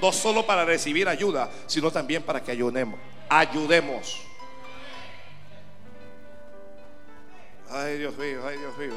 [0.00, 2.98] No solo para recibir ayuda, sino también para que ayudemos.
[3.28, 4.20] Ayudemos.
[7.70, 8.94] Ay, Dios mío, ay, Dios mío.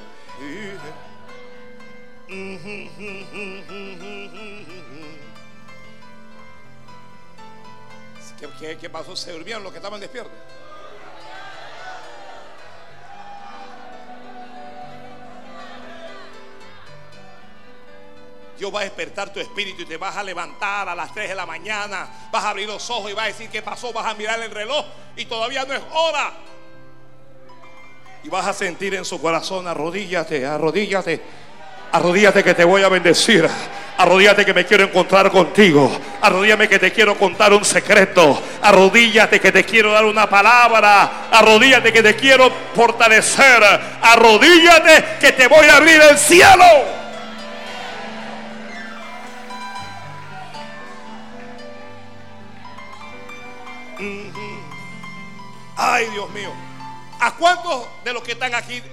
[8.59, 9.15] ¿Qué, qué, pasó?
[9.15, 10.33] ¿Se durmieron los que estaban despiertos?
[18.61, 21.33] Dios va a despertar tu espíritu y te vas a levantar a las 3 de
[21.33, 22.07] la mañana.
[22.31, 23.91] Vas a abrir los ojos y vas a decir qué pasó.
[23.91, 24.85] Vas a mirar el reloj
[25.15, 26.31] y todavía no es hora.
[28.23, 31.19] Y vas a sentir en su corazón, arrodíllate, arrodíllate,
[31.91, 33.49] arrodíllate que te voy a bendecir.
[33.97, 35.91] Arrodíllate que me quiero encontrar contigo.
[36.21, 38.39] Arrodíllame que te quiero contar un secreto.
[38.61, 41.29] Arrodíllate que te quiero dar una palabra.
[41.31, 43.63] Arrodíllate que te quiero fortalecer.
[44.03, 47.00] Arrodíllate que te voy a abrir el cielo.
[55.83, 56.51] Ay, Dios mío.
[57.19, 58.83] ¿A cuántos de los que están aquí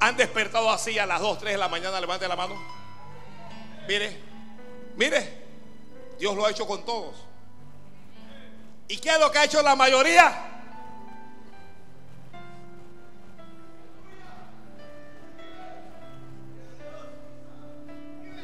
[0.00, 2.00] han despertado así a las 2, 3 de la mañana?
[2.00, 2.54] Levante la mano.
[3.86, 4.18] Mire,
[4.96, 5.44] mire,
[6.18, 7.14] Dios lo ha hecho con todos.
[8.88, 10.62] ¿Y qué es lo que ha hecho la mayoría?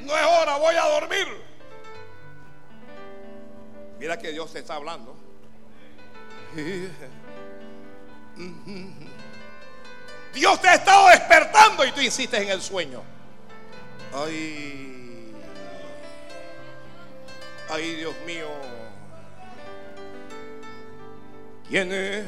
[0.00, 1.26] No es hora, voy a dormir.
[3.98, 5.16] Mira que Dios te está hablando.
[10.34, 13.02] Dios te ha estado despertando y tú insistes en el sueño.
[14.14, 15.34] Ay,
[17.70, 18.48] ay Dios mío.
[21.68, 22.24] ¿Quién es?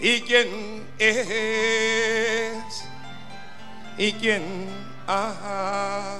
[0.00, 2.84] ¿Y quién es?
[3.98, 4.68] ¿Y quién
[5.06, 6.18] ha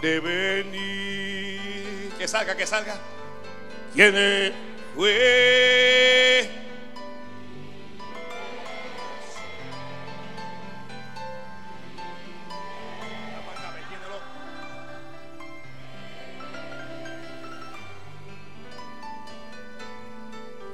[0.00, 2.12] de venir?
[2.18, 2.98] Que salga, que salga.
[3.94, 4.52] ¿Quién fue?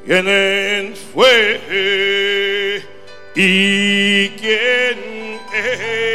[0.04, 2.82] ¿Quién fue?
[3.34, 6.13] ¿Y quién es?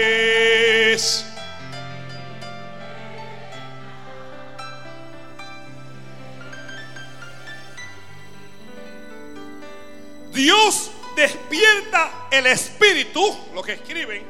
[13.09, 14.23] Espíritu, lo que escriben,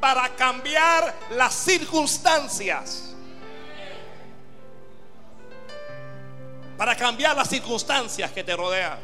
[0.00, 3.14] para cambiar las circunstancias.
[6.76, 8.98] Para cambiar las circunstancias que te rodean.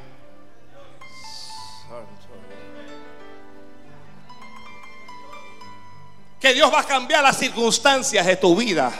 [6.39, 8.93] Que Dios va a cambiar las circunstancias de tu vida.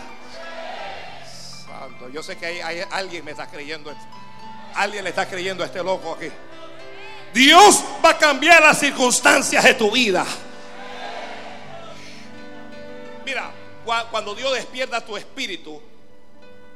[1.67, 3.95] Santo, yo sé que hay, hay alguien me está creyendo.
[4.75, 6.31] Alguien le está creyendo a este loco aquí.
[7.35, 10.25] Dios va a cambiar las circunstancias de tu vida.
[13.27, 13.51] Mira,
[14.13, 15.83] cuando Dios despierta tu espíritu,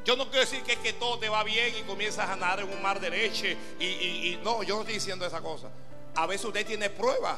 [0.05, 2.71] yo no quiero decir que, que todo te va bien y comienzas a nadar en
[2.71, 3.57] un mar de leche.
[3.79, 5.69] Y, no, yo no estoy diciendo esa cosa.
[6.17, 7.37] A veces usted tiene pruebas.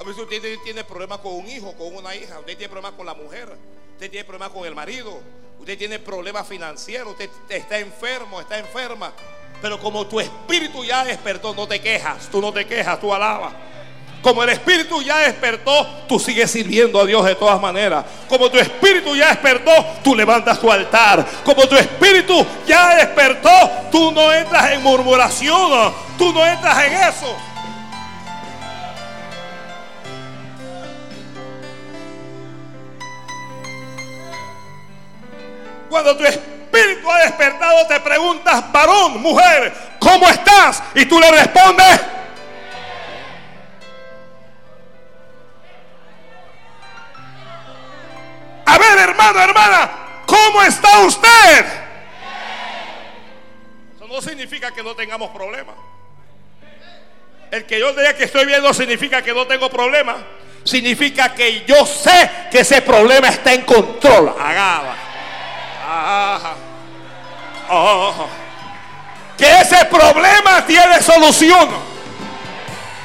[0.00, 2.38] A veces usted tiene problemas con un hijo, con una hija.
[2.38, 3.54] Usted tiene problemas con la mujer.
[3.92, 5.20] Usted tiene problemas con el marido.
[5.58, 7.12] Usted tiene problemas financieros.
[7.12, 9.12] Usted está enfermo, está enferma.
[9.62, 13.52] Pero como tu espíritu ya despertó, no te quejas, tú no te quejas, tú alabas.
[14.24, 18.06] Como el espíritu ya despertó, tú sigues sirviendo a Dios de todas maneras.
[18.26, 19.70] Como tu espíritu ya despertó,
[20.02, 21.26] tú levantas tu altar.
[21.44, 23.50] Como tu espíritu ya despertó,
[23.92, 27.36] tú no entras en murmuración, tú no entras en eso.
[35.90, 40.82] Cuando tu espíritu espíritu ha despertado, te preguntas, varón, mujer, ¿cómo estás?
[40.94, 42.00] Y tú le respondes,
[48.66, 49.90] A ver, hermano, hermana,
[50.26, 51.66] ¿cómo está usted?
[53.94, 55.76] Eso no significa que no tengamos problemas.
[57.50, 60.16] El que yo diga que estoy bien no significa que no tengo problemas.
[60.64, 64.34] Significa que yo sé que ese problema está en control.
[64.40, 64.96] Agaba.
[69.36, 71.68] Que ese problema tiene solución.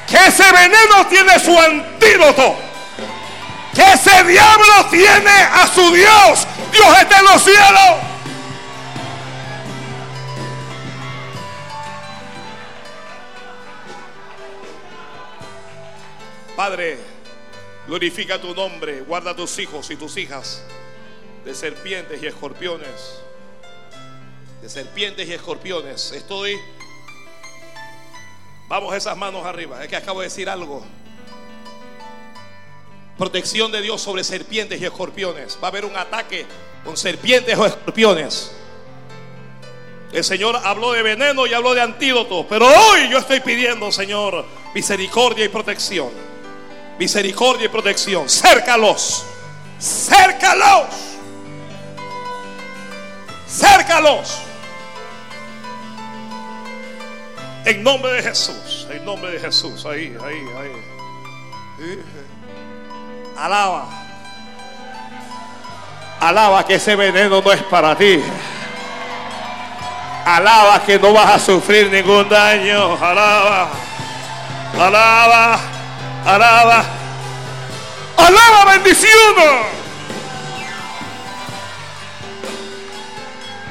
[0.06, 2.56] Que ese veneno tiene su antídoto.
[3.74, 6.46] Que ese diablo tiene a su Dios.
[6.72, 8.10] Dios está en los cielos.
[16.56, 16.98] Padre,
[17.86, 20.62] glorifica tu nombre, guarda a tus hijos y tus hijas
[21.44, 23.22] de serpientes y escorpiones.
[24.62, 26.12] De serpientes y escorpiones.
[26.12, 26.58] Estoy.
[28.68, 29.82] Vamos esas manos arriba.
[29.82, 30.84] Es que acabo de decir algo.
[33.16, 35.58] Protección de Dios sobre serpientes y escorpiones.
[35.62, 36.46] Va a haber un ataque
[36.84, 38.52] con serpientes o escorpiones.
[40.12, 42.46] El Señor habló de veneno y habló de antídoto.
[42.48, 44.44] Pero hoy yo estoy pidiendo, Señor,
[44.74, 46.10] misericordia y protección.
[46.98, 48.28] Misericordia y protección.
[48.28, 49.24] Cércalos.
[49.78, 50.86] Cércalos.
[53.48, 54.49] Cércalos.
[57.64, 58.86] En nombre de Jesús.
[58.90, 59.84] En nombre de Jesús.
[59.84, 62.02] Ahí, ahí, ahí.
[63.38, 63.86] Alaba.
[66.20, 68.22] Alaba que ese veneno no es para ti.
[70.24, 72.94] Alaba que no vas a sufrir ningún daño.
[72.94, 73.70] Alaba.
[74.78, 75.58] Alaba.
[76.24, 76.84] Alaba.
[78.16, 79.10] Alaba bendición.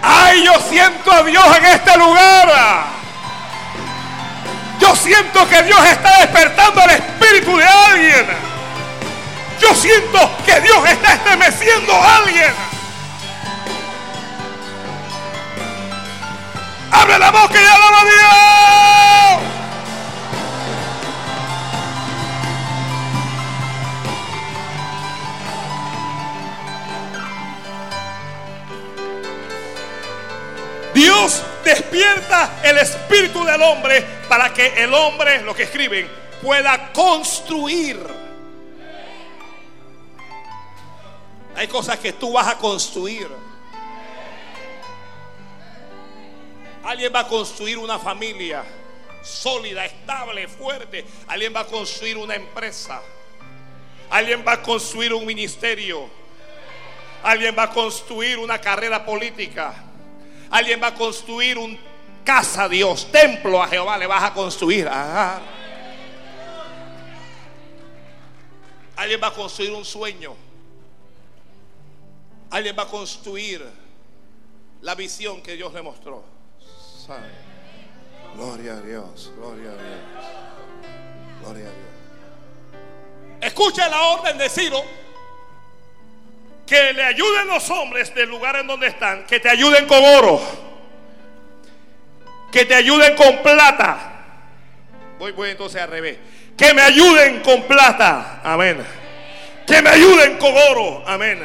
[0.02, 2.99] Ay, yo siento a Dios en este lugar.
[4.80, 8.28] Yo siento que Dios está despertando el espíritu de alguien.
[9.60, 12.54] Yo siento que Dios está estremeciendo a alguien.
[16.92, 18.40] Abre la boca y alaba a Dios.
[30.94, 36.10] Dios despierta el espíritu del hombre para que el hombre, lo que escriben,
[36.42, 38.00] pueda construir.
[41.56, 43.28] Hay cosas que tú vas a construir.
[46.84, 48.64] Alguien va a construir una familia
[49.22, 51.06] sólida, estable, fuerte.
[51.28, 53.02] Alguien va a construir una empresa.
[54.10, 56.10] Alguien va a construir un ministerio.
[57.22, 59.89] Alguien va a construir una carrera política.
[60.52, 61.78] Alguien va a construir un
[62.24, 64.88] casa a Dios, templo a Jehová le vas a construir.
[64.88, 65.42] Ajá.
[68.96, 70.36] Alguien va a construir un sueño.
[72.52, 73.66] Alguien va a construir
[74.82, 76.24] la visión que Dios le mostró.
[78.36, 80.26] Gloria a Dios, gloria a Dios.
[81.42, 81.90] Gloria a Dios.
[83.42, 84.84] Escucha la orden de Ciro.
[86.70, 89.26] Que le ayuden los hombres del lugar en donde están.
[89.26, 90.40] Que te ayuden con oro.
[92.52, 93.98] Que te ayuden con plata.
[95.18, 96.18] Voy, voy entonces al revés.
[96.56, 98.42] Que me ayuden con plata.
[98.44, 98.86] Amén.
[99.66, 101.04] Que me ayuden con oro.
[101.08, 101.44] Amén.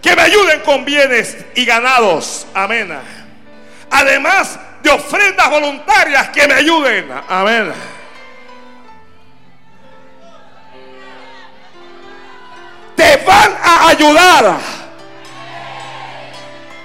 [0.00, 2.46] Que me ayuden con bienes y ganados.
[2.54, 2.96] Amén.
[3.90, 7.10] Además de ofrendas voluntarias que me ayuden.
[7.28, 7.72] Amén.
[13.04, 14.56] Te van a ayudar.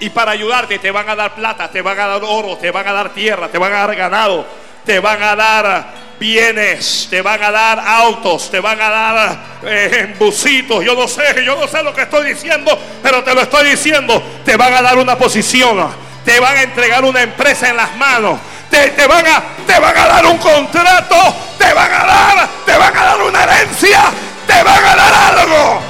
[0.01, 2.85] Y para ayudarte te van a dar plata, te van a dar oro, te van
[2.85, 4.45] a dar tierra, te van a dar ganado,
[4.85, 5.85] te van a dar
[6.19, 10.83] bienes, te van a dar autos, te van a dar eh, busitos.
[10.83, 14.21] Yo no sé, yo no sé lo que estoy diciendo, pero te lo estoy diciendo.
[14.43, 15.89] Te van a dar una posición,
[16.25, 18.39] te van a entregar una empresa en las manos.
[18.69, 21.15] Te, te, van a, te van a dar un contrato,
[21.57, 24.03] te van a dar, te van a dar una herencia,
[24.45, 25.88] te van a dar algo.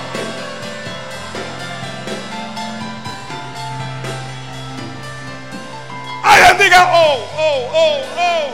[6.23, 8.51] Alguien diga, oh, oh, oh, oh.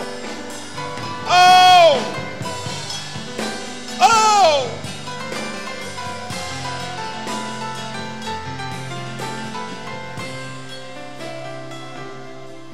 [1.28, 1.98] Oh.
[4.00, 4.68] Oh.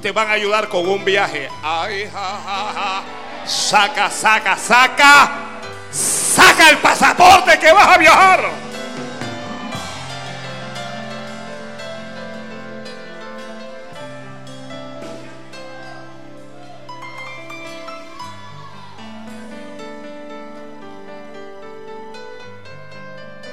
[0.01, 1.49] Te van a ayudar con un viaje.
[1.63, 3.03] Ay, ja, ja, ja.
[3.45, 5.31] Saca, saca, saca.
[5.91, 8.70] Saca el pasaporte que vas a viajar.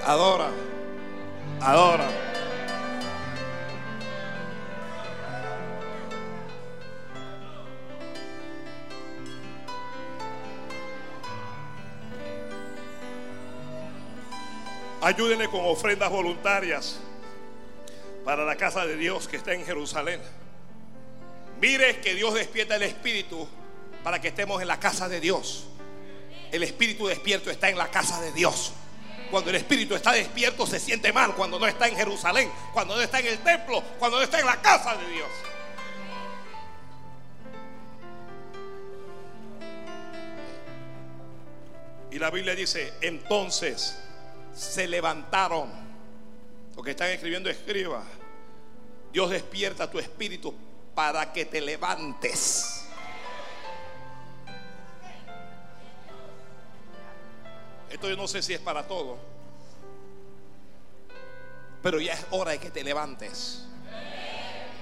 [0.08, 0.48] Adora.
[1.60, 2.08] Adora.
[15.02, 17.00] Ayúdenle con ofrendas voluntarias
[18.24, 20.22] para la casa de Dios que está en Jerusalén.
[21.60, 23.46] Mire que Dios despierta el espíritu
[24.02, 25.66] para que estemos en la casa de Dios.
[26.50, 28.72] El espíritu despierto está en la casa de Dios.
[29.30, 33.02] Cuando el espíritu está despierto se siente mal cuando no está en Jerusalén, cuando no
[33.02, 35.28] está en el templo, cuando no está en la casa de Dios.
[42.10, 43.98] Y la Biblia dice, entonces
[44.54, 45.70] se levantaron.
[46.74, 48.02] Lo que están escribiendo, escriba.
[49.12, 50.54] Dios despierta tu espíritu
[50.94, 52.77] para que te levantes.
[57.98, 59.18] Esto yo no sé si es para todo.
[61.82, 63.64] Pero ya es hora de que te levantes.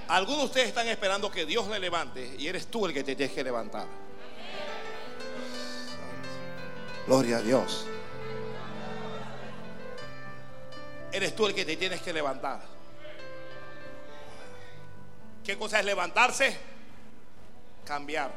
[0.07, 3.15] Algunos de ustedes están esperando que Dios le levante y eres tú el que te
[3.15, 3.87] tienes que levantar.
[7.07, 7.87] Gloria a Dios.
[11.11, 12.61] Eres tú el que te tienes que levantar.
[15.43, 16.55] ¿Qué cosa es levantarse?
[17.83, 18.29] Cambiar.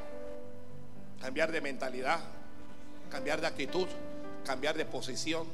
[1.21, 2.21] Cambiar de mentalidad.
[3.11, 3.87] Cambiar de actitud.
[4.45, 5.47] Cambiar de posición.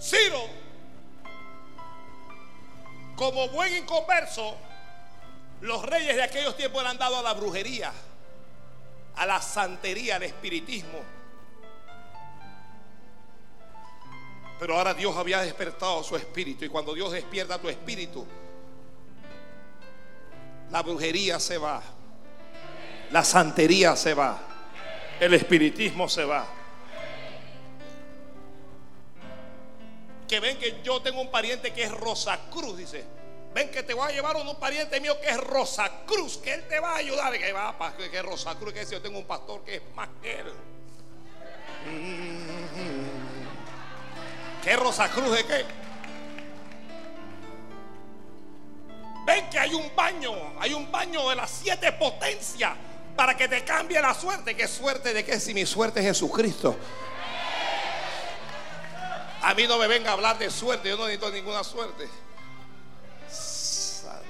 [0.00, 0.46] Ciro,
[3.16, 4.54] como buen inconverso,
[5.60, 7.92] los reyes de aquellos tiempos le han dado a la brujería,
[9.16, 10.98] a la santería, al espiritismo.
[14.58, 18.26] Pero ahora Dios había despertado su espíritu y cuando Dios despierta tu espíritu,
[20.70, 21.82] la brujería se va,
[23.10, 24.53] la santería se va,
[25.24, 26.46] el espiritismo se va.
[30.28, 33.04] que ven que yo tengo un pariente que es Rosa Cruz, dice.
[33.54, 36.66] Ven que te voy a llevar un pariente mío que es Rosa Cruz, que él
[36.66, 37.32] te va a ayudar.
[37.38, 40.40] Que va, que es Rosa Cruz, que yo tengo un pastor que es más que
[40.40, 40.52] él.
[44.62, 45.64] ¿Qué Rosa Cruz de qué?
[49.26, 52.72] Ven que hay un baño, hay un baño de las siete potencias
[53.16, 54.56] para que te cambie la suerte.
[54.56, 55.38] ¿Qué suerte de qué?
[55.38, 56.76] Si mi suerte es Jesucristo.
[59.42, 62.08] A mí no me venga a hablar de suerte, yo no necesito ninguna suerte.
[63.28, 64.24] Santo.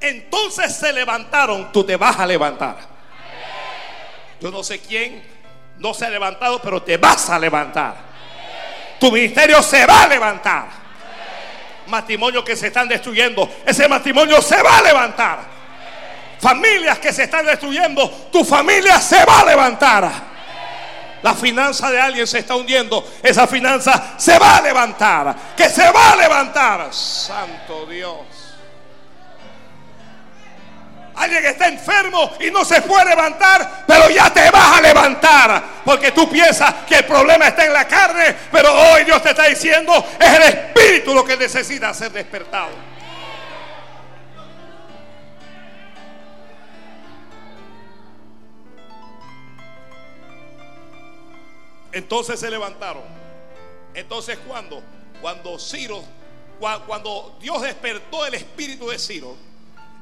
[0.00, 2.78] Entonces se levantaron, tú te vas a levantar.
[4.40, 5.22] Yo no sé quién
[5.78, 7.96] no se ha levantado, pero te vas a levantar.
[8.98, 10.83] Tu ministerio se va a levantar.
[11.86, 15.54] Matrimonios que se están destruyendo, ese matrimonio se va a levantar
[16.44, 20.34] familias que se están destruyendo, tu familia se va a levantar.
[21.22, 25.90] La finanza de alguien se está hundiendo, esa finanza se va a levantar, que se
[25.90, 26.92] va a levantar.
[26.92, 28.18] Santo Dios.
[31.16, 35.64] Alguien que está enfermo y no se puede levantar, pero ya te vas a levantar.
[35.84, 39.44] Porque tú piensas que el problema está en la carne, pero hoy Dios te está
[39.44, 42.94] diciendo, es el espíritu lo que necesita ser despertado.
[51.92, 53.04] Entonces se levantaron.
[53.94, 54.82] Entonces, ¿cuándo?
[55.20, 56.02] Cuando Ciro,
[56.58, 59.36] cuando Dios despertó el espíritu de Ciro,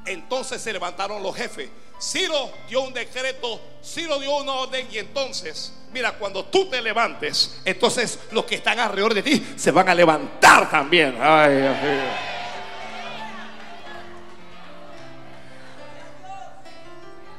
[0.05, 1.69] entonces se levantaron los jefes.
[2.01, 7.61] Ciro dio un decreto, Ciro dio una orden y entonces, mira, cuando tú te levantes,
[7.63, 11.17] entonces los que están alrededor de ti se van a levantar también.
[11.19, 11.71] Ay,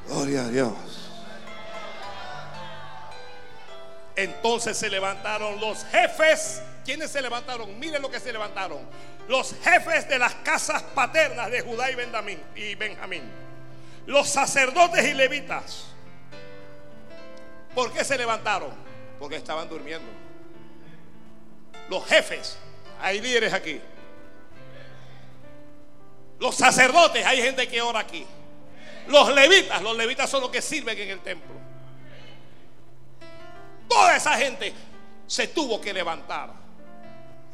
[0.07, 0.73] Gloria a Dios.
[4.17, 6.63] Entonces se levantaron los jefes.
[6.85, 7.79] ¿Quiénes se levantaron?
[7.79, 8.81] Miren lo que se levantaron.
[9.27, 13.23] Los jefes de las casas paternas de Judá y Benjamín.
[14.07, 15.87] Los sacerdotes y levitas.
[17.75, 18.71] ¿Por qué se levantaron?
[19.19, 20.07] Porque estaban durmiendo.
[21.89, 22.59] Los jefes.
[23.01, 23.81] Hay líderes aquí.
[26.39, 27.25] Los sacerdotes.
[27.25, 28.27] Hay gente que ora aquí.
[29.09, 29.81] Los levitas.
[29.81, 31.55] Los levitas son los que sirven en el templo.
[33.89, 34.75] Toda esa gente
[35.27, 36.64] se tuvo que levantar.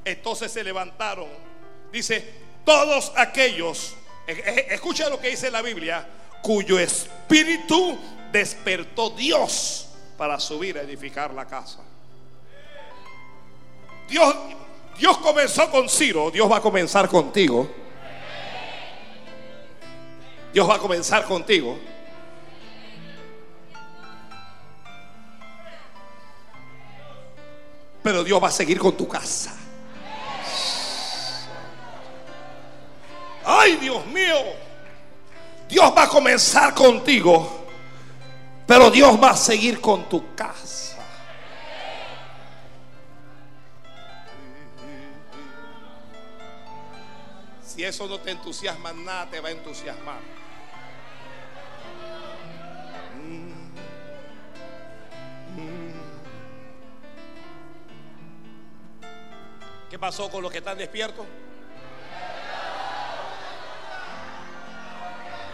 [0.04, 1.28] Entonces se levantaron.
[1.92, 2.32] Dice,
[2.64, 3.94] todos aquellos,
[4.26, 6.06] e, e, escucha lo que dice la Biblia,
[6.42, 7.98] cuyo espíritu
[8.32, 11.80] despertó Dios para subir a edificar la casa.
[14.08, 14.34] Dios,
[14.98, 17.70] Dios comenzó con Ciro, Dios va a comenzar contigo.
[20.52, 21.78] Dios va a comenzar contigo.
[28.02, 29.59] Pero Dios va a seguir con tu casa.
[33.52, 34.36] Ay, Dios mío.
[35.68, 37.66] Dios va a comenzar contigo.
[38.64, 41.04] Pero Dios va a seguir con tu casa.
[47.66, 50.20] Si eso no te entusiasma, nada te va a entusiasmar.
[59.90, 61.26] ¿Qué pasó con los que están despiertos?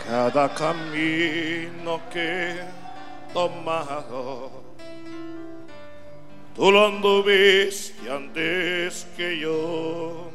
[0.07, 4.51] Cada camino que he tomado.
[6.55, 10.31] Tú lo anduviste antes que yo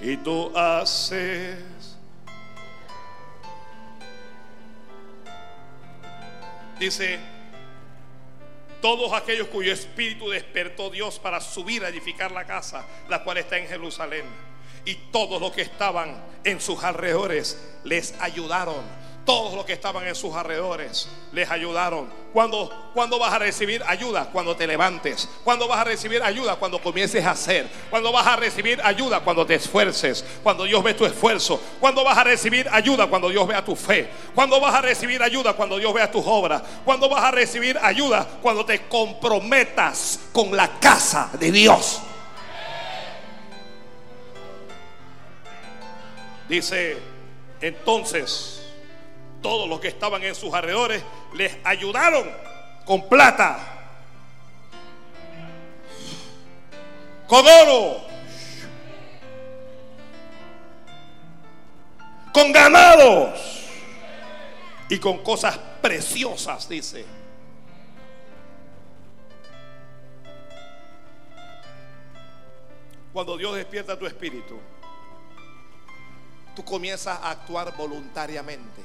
[0.00, 1.96] y tú haces
[6.78, 7.18] dice
[8.82, 13.56] todos aquellos cuyo espíritu despertó Dios para subir a edificar la casa, la cual está
[13.56, 14.26] en Jerusalén.
[14.86, 20.14] Y todos los que estaban en sus alrededores les ayudaron todos los que estaban en
[20.14, 22.08] sus alrededores les ayudaron.
[22.32, 22.70] Cuando,
[23.18, 24.30] vas a recibir ayuda?
[24.32, 25.28] Cuando te levantes.
[25.42, 26.56] Cuando vas a recibir ayuda?
[26.56, 27.68] Cuando comiences a hacer.
[27.90, 29.20] Cuando vas a recibir ayuda?
[29.20, 30.24] Cuando te esfuerces.
[30.42, 31.60] Cuando Dios ve tu esfuerzo.
[31.80, 33.08] Cuando vas a recibir ayuda?
[33.08, 34.08] Cuando Dios vea tu fe.
[34.34, 35.54] Cuando vas a recibir ayuda?
[35.54, 36.62] Cuando Dios vea tus obras.
[36.84, 38.26] Cuando vas a recibir ayuda?
[38.40, 42.00] Cuando te comprometas con la casa de Dios.
[46.48, 46.96] Dice
[47.60, 48.62] entonces
[49.42, 51.02] todos los que estaban en sus alrededores
[51.34, 52.30] les ayudaron
[52.84, 53.58] con plata,
[57.26, 58.00] con oro,
[62.32, 63.40] con ganados
[64.88, 67.04] y con cosas preciosas, dice.
[73.12, 74.60] Cuando Dios despierta tu espíritu,
[76.56, 78.82] tú comienzas a actuar voluntariamente.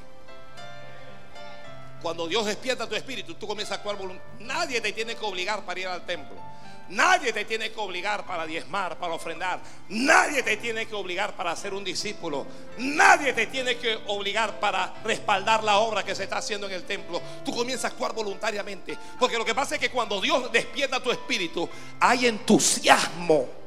[2.02, 4.44] Cuando Dios despierta tu espíritu, tú comienzas a actuar voluntariamente.
[4.44, 6.36] Nadie te tiene que obligar para ir al templo.
[6.88, 9.60] Nadie te tiene que obligar para diezmar, para ofrendar.
[9.88, 12.46] Nadie te tiene que obligar para ser un discípulo.
[12.78, 16.84] Nadie te tiene que obligar para respaldar la obra que se está haciendo en el
[16.84, 17.22] templo.
[17.44, 18.98] Tú comienzas a actuar voluntariamente.
[19.18, 21.66] Porque lo que pasa es que cuando Dios despierta tu espíritu,
[21.98, 23.61] hay entusiasmo.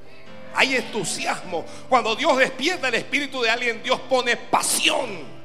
[0.56, 1.66] Hay entusiasmo.
[1.90, 5.36] Cuando Dios despierta el espíritu de alguien, Dios pone pasión.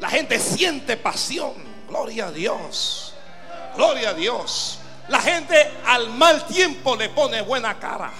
[0.00, 1.52] La gente siente pasión.
[1.88, 3.14] Gloria a Dios.
[3.76, 4.80] Gloria a Dios.
[5.08, 5.56] La gente
[5.86, 8.12] al mal tiempo le pone buena cara.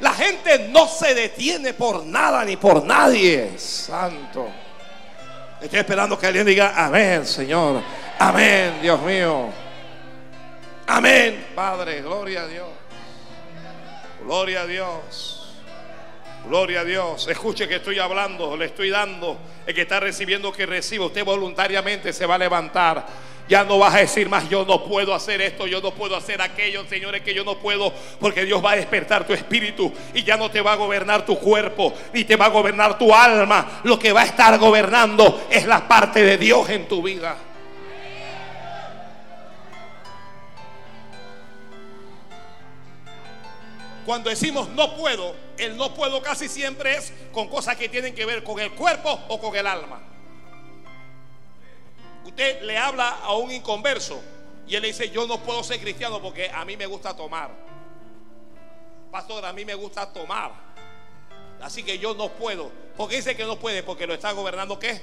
[0.00, 3.58] La gente no se detiene por nada ni por nadie.
[3.58, 4.48] Santo.
[5.60, 7.82] Estoy esperando que alguien diga amén, Señor.
[8.18, 9.48] Amén, Dios mío.
[10.86, 12.00] Amén, Padre.
[12.00, 12.69] Gloria a Dios.
[14.24, 15.36] Gloria a Dios.
[16.46, 17.28] Gloria a Dios.
[17.28, 19.38] Escuche que estoy hablando, le estoy dando.
[19.66, 23.06] El que está recibiendo que reciba, usted voluntariamente se va a levantar.
[23.48, 26.40] Ya no vas a decir más, yo no puedo hacer esto, yo no puedo hacer
[26.40, 30.36] aquello, señores, que yo no puedo, porque Dios va a despertar tu espíritu y ya
[30.36, 33.80] no te va a gobernar tu cuerpo, ni te va a gobernar tu alma.
[33.82, 37.36] Lo que va a estar gobernando es la parte de Dios en tu vida.
[44.10, 48.26] Cuando decimos no puedo, el no puedo casi siempre es con cosas que tienen que
[48.26, 50.00] ver con el cuerpo o con el alma.
[52.24, 54.20] Usted le habla a un inconverso
[54.66, 57.52] y él le dice, yo no puedo ser cristiano porque a mí me gusta tomar.
[59.12, 60.54] Pastor, a mí me gusta tomar.
[61.62, 62.72] Así que yo no puedo.
[62.96, 65.00] Porque dice que no puede porque lo está gobernando qué?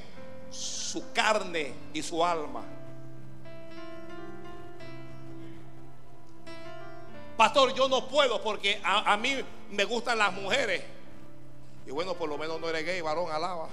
[0.52, 2.77] Su carne y su alma.
[7.38, 9.36] Pastor, yo no puedo porque a, mí
[9.70, 10.84] me gustan las mujeres.
[11.86, 13.70] Y bueno, por lo menos no eres gay, varón, alaba.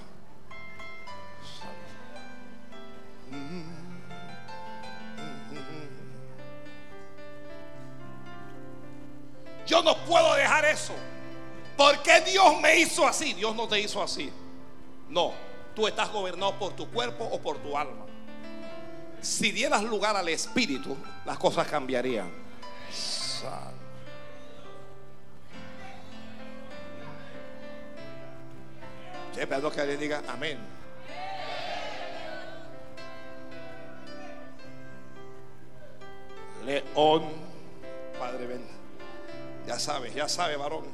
[9.65, 10.93] Yo no puedo dejar eso.
[11.75, 13.33] ¿Por qué Dios me hizo así?
[13.33, 14.31] Dios no te hizo así.
[15.09, 15.33] No,
[15.75, 18.05] tú estás gobernado por tu cuerpo o por tu alma.
[19.21, 20.95] Si dieras lugar al Espíritu,
[21.25, 22.44] las cosas cambiarían.
[29.27, 30.57] Estoy esperando que alguien diga amén.
[36.65, 37.23] León,
[38.17, 38.65] Padre, ven.
[39.67, 40.85] Ya sabes, ya sabes, varón.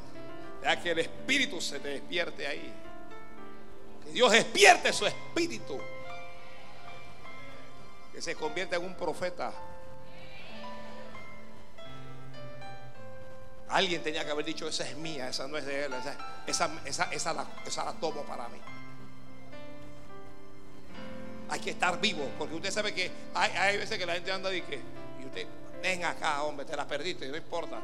[0.63, 2.73] Ya que el espíritu se te despierte ahí.
[4.03, 5.79] Que Dios despierte su espíritu.
[8.11, 9.53] Que se convierta en un profeta
[13.71, 15.93] Alguien tenía que haber dicho, esa es mía, esa no es de él,
[16.45, 18.57] esa, esa, la, tomo para mí.
[21.49, 24.61] Hay que estar vivo, porque usted sabe que hay, veces que la gente anda y
[24.61, 24.81] que,
[25.21, 25.47] y usted,
[25.81, 27.79] ven acá, hombre, te la perdiste, no importa.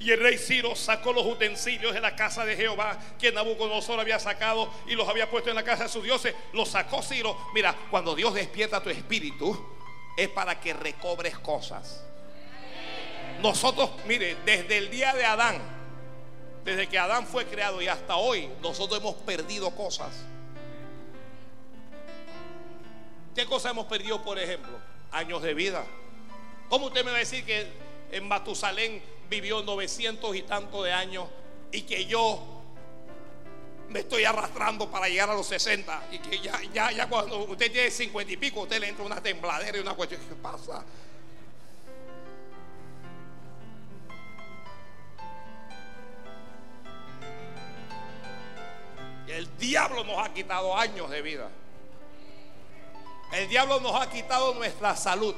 [0.00, 4.18] Y el rey Ciro sacó los utensilios de la casa de Jehová que Nabucodonosor había
[4.18, 6.34] sacado y los había puesto en la casa de sus dioses.
[6.52, 7.36] Los sacó Ciro.
[7.54, 9.64] Mira, cuando Dios despierta tu espíritu,
[10.16, 12.02] es para que recobres cosas.
[13.40, 15.60] Nosotros, mire, desde el día de Adán,
[16.64, 20.12] Desde que Adán fue creado y hasta hoy, nosotros hemos perdido cosas.
[23.34, 24.78] ¿Qué cosas hemos perdido, por ejemplo?
[25.10, 25.84] Años de vida.
[26.68, 27.66] ¿Cómo usted me va a decir que
[28.12, 31.26] en Matusalén vivió 900 y tantos de años
[31.72, 32.61] y que yo
[33.92, 37.70] me estoy arrastrando para llegar a los 60 y que ya, ya, ya cuando usted
[37.70, 40.20] tiene 50 y pico, usted le entra una tembladera y una cuestión.
[40.28, 40.82] ¿Qué pasa?
[49.28, 51.48] El diablo nos ha quitado años de vida.
[53.32, 55.34] El diablo nos ha quitado nuestra salud.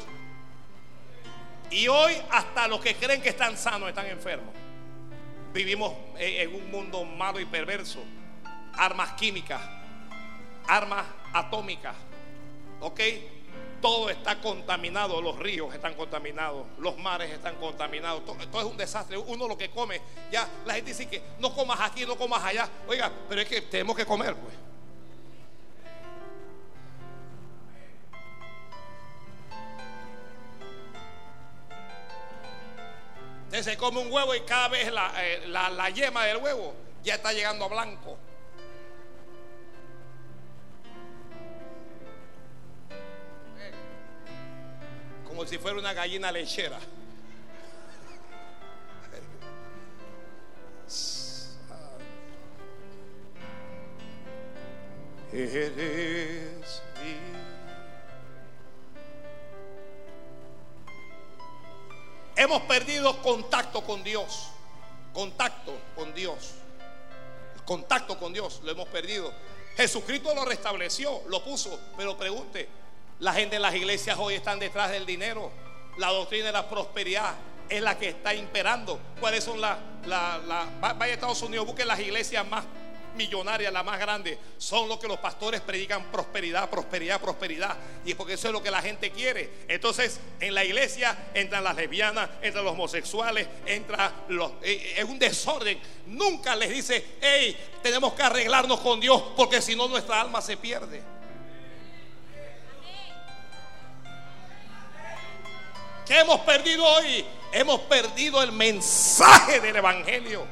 [1.70, 4.54] Y hoy hasta los que creen que están sanos están enfermos.
[5.52, 8.00] Vivimos en un mundo malo y perverso.
[8.76, 9.60] Armas químicas,
[10.66, 11.94] armas atómicas.
[12.80, 13.00] ¿Ok?
[13.80, 19.18] Todo está contaminado, los ríos están contaminados, los mares están contaminados, todo, es un desastre.
[19.18, 20.00] Uno lo que come,
[20.32, 22.68] ya la gente dice que no comas aquí, no comas allá.
[22.88, 24.54] Oiga, pero es que tenemos que comer, pues.
[33.62, 37.32] Se come un huevo y cada vez eh, la, la yema del huevo ya está
[37.32, 38.18] llegando a blanco.
[45.54, 46.80] Si fuera una gallina lechera.
[55.32, 56.82] Eres
[62.34, 64.48] Hemos perdido contacto con Dios.
[65.12, 66.54] Contacto con Dios.
[67.64, 69.32] Contacto con Dios lo hemos perdido.
[69.76, 71.78] Jesucristo lo restableció, lo puso.
[71.96, 72.68] Pero pregunte,
[73.24, 75.50] la gente en las iglesias hoy están detrás del dinero.
[75.96, 77.34] La doctrina de la prosperidad
[77.70, 79.00] es la que está imperando.
[79.18, 79.78] ¿Cuáles son las...
[80.04, 82.66] La, vaya a Estados Unidos, busquen las iglesias más
[83.16, 87.74] millonaria, la más grande, son los que los pastores predican prosperidad, prosperidad, prosperidad.
[88.04, 89.48] Y es porque eso es lo que la gente quiere.
[89.68, 94.52] Entonces, en la iglesia entran las lesbianas, entran los homosexuales, entra los.
[94.60, 95.80] Es un desorden.
[96.08, 100.58] Nunca les dice, hey, tenemos que arreglarnos con Dios porque si no nuestra alma se
[100.58, 101.13] pierde.
[106.06, 107.24] ¿Qué hemos perdido hoy?
[107.52, 110.46] Hemos perdido el mensaje del Evangelio.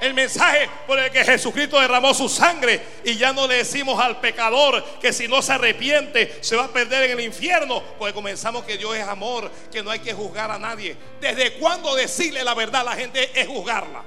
[0.00, 4.20] El mensaje por el que Jesucristo derramó su sangre y ya no le decimos al
[4.20, 8.64] pecador que si no se arrepiente se va a perder en el infierno, porque comenzamos
[8.64, 10.96] que Dios es amor, que no hay que juzgar a nadie.
[11.20, 14.02] ¿Desde cuándo decirle la verdad a la gente es juzgarla?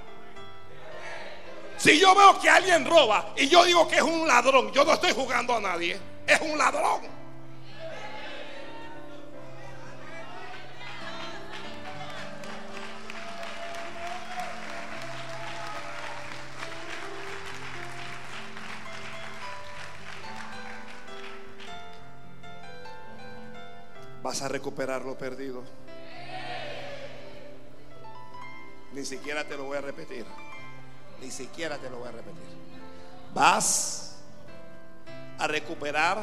[1.77, 4.93] Si yo veo que alguien roba y yo digo que es un ladrón, yo no
[4.93, 7.16] estoy juzgando a nadie, es un ladrón.
[24.27, 25.63] Vas a recuperar lo perdido.
[28.91, 30.25] Ni siquiera te lo voy a repetir.
[31.21, 32.43] Ni siquiera te lo voy a repetir.
[33.33, 34.17] Vas
[35.39, 36.21] a recuperar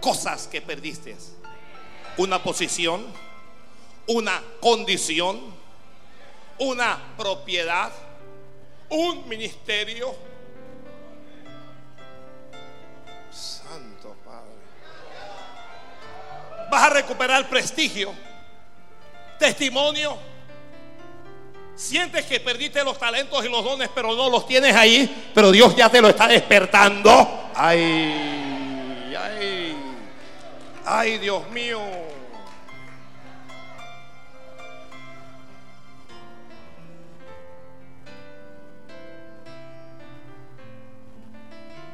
[0.00, 1.16] cosas que perdiste.
[2.16, 3.06] Una posición,
[4.08, 5.40] una condición,
[6.58, 7.92] una propiedad,
[8.88, 10.16] un ministerio.
[16.76, 18.12] Vas a recuperar prestigio,
[19.38, 20.18] testimonio.
[21.74, 25.74] Sientes que perdiste los talentos y los dones, pero no los tienes ahí, pero Dios
[25.74, 27.50] ya te lo está despertando.
[27.54, 29.76] Ay, ay,
[30.84, 31.80] ay, Dios mío.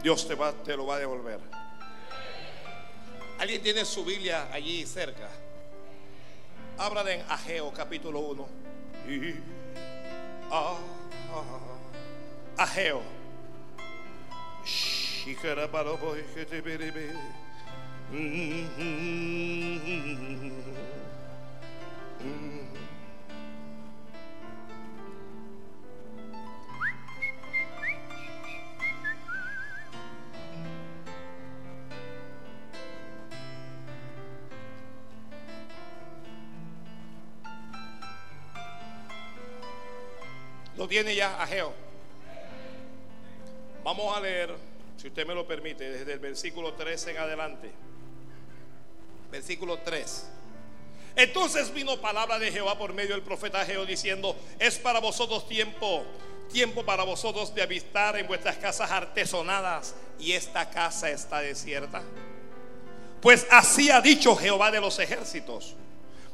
[0.03, 1.61] Dios te, va, te lo va a devolver.
[3.43, 5.28] ¿Alguien tiene su Biblia allí cerca?
[6.78, 8.49] Habla en Ageo capítulo 1.
[10.49, 10.76] Ah,
[12.57, 12.68] ah,
[40.83, 41.72] Lo tiene ya Ageo.
[43.85, 44.53] Vamos a leer,
[44.97, 47.70] si usted me lo permite, desde el versículo 3 en adelante.
[49.30, 50.26] Versículo 3.
[51.14, 56.05] Entonces vino palabra de Jehová por medio del profeta Jehová diciendo, es para vosotros tiempo,
[56.53, 62.03] tiempo para vosotros de habitar en vuestras casas artesonadas y esta casa está desierta.
[63.20, 65.76] Pues así ha dicho Jehová de los ejércitos,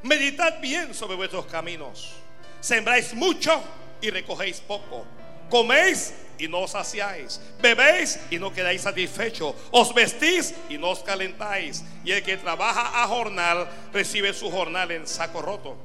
[0.02, 2.14] meditad bien sobre vuestros caminos,
[2.62, 3.62] sembráis mucho
[4.00, 5.04] y recogéis poco,
[5.50, 7.40] coméis y no os saciáis.
[7.60, 9.54] Bebéis y no quedáis satisfechos.
[9.70, 11.84] Os vestís y no os calentáis.
[12.04, 15.76] Y el que trabaja a jornal recibe su jornal en saco roto.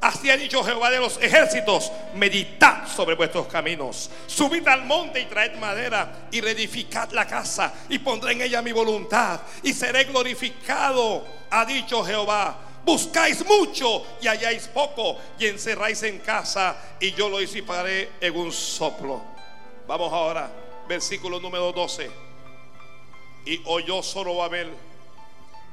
[0.00, 5.24] Así ha dicho Jehová de los ejércitos, meditad sobre vuestros caminos, subid al monte y
[5.24, 11.26] traed madera y reedificad la casa y pondré en ella mi voluntad y seré glorificado,
[11.50, 12.65] ha dicho Jehová.
[12.86, 18.52] Buscáis mucho y halláis poco y encerráis en casa y yo lo disiparé en un
[18.52, 19.20] soplo.
[19.88, 20.48] Vamos ahora,
[20.88, 22.08] versículo número 12.
[23.44, 24.70] Y oyó Zorobabel,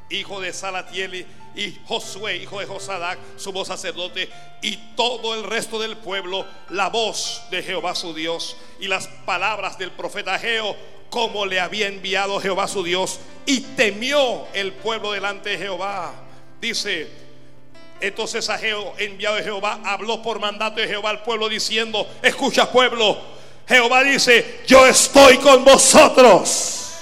[0.09, 4.28] hijo de Salatiel y Josué, hijo de Josadac, sumo sacerdote,
[4.64, 9.78] y todo el resto del pueblo, la voz de Jehová su Dios y las palabras
[9.78, 10.76] del profeta Geo,
[11.11, 16.24] como le había enviado Jehová su Dios, y temió el pueblo delante de Jehová.
[16.64, 17.09] Dice,
[17.99, 23.20] entonces Ageo, enviado de Jehová, habló por mandato de Jehová al pueblo diciendo, escucha pueblo,
[23.68, 27.01] Jehová dice, yo estoy con vosotros.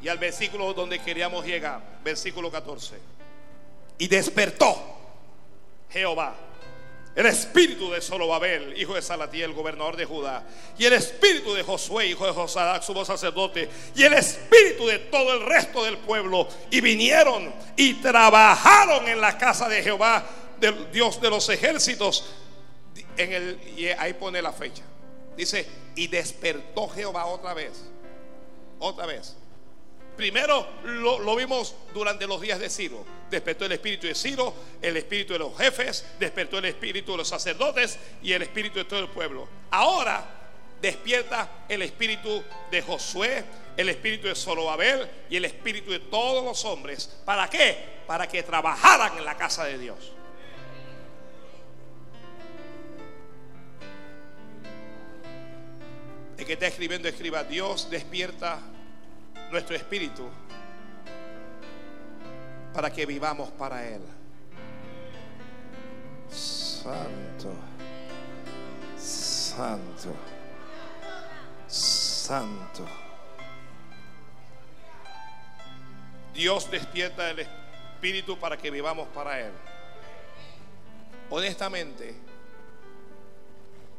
[0.00, 2.94] Y al versículo donde queríamos llegar, versículo 14.
[3.98, 4.80] Y despertó
[5.90, 6.36] Jehová
[7.14, 10.44] el espíritu de Zorobabel, hijo de Salatiel, gobernador de Judá,
[10.78, 15.34] y el espíritu de Josué, hijo de Josadac, sumo sacerdote, y el espíritu de todo
[15.34, 20.24] el resto del pueblo, y vinieron y trabajaron en la casa de Jehová,
[20.58, 22.24] del Dios de los ejércitos,
[23.16, 24.82] en el, y ahí pone la fecha.
[25.36, 27.72] Dice, y despertó Jehová otra vez.
[28.78, 29.36] Otra vez.
[30.16, 33.04] Primero lo, vimos durante los días de Ciro.
[33.30, 37.28] Despertó el espíritu de Ciro, el espíritu de los jefes, despertó el espíritu de los
[37.28, 39.48] sacerdotes y el espíritu de todo el pueblo.
[39.70, 40.24] Ahora
[40.82, 43.44] despierta el espíritu de Josué,
[43.76, 47.08] el espíritu de Zorobabel y el espíritu de todos los hombres.
[47.24, 48.02] ¿Para qué?
[48.06, 50.12] Para que trabajaran en la casa de Dios.
[56.36, 58.60] El que está escribiendo escriba, Dios despierta
[59.52, 60.26] nuestro espíritu
[62.72, 64.00] para que vivamos para Él.
[66.30, 67.52] Santo,
[68.96, 70.14] santo,
[71.68, 72.86] santo.
[76.32, 79.52] Dios despierta el espíritu para que vivamos para Él.
[81.28, 82.16] Honestamente,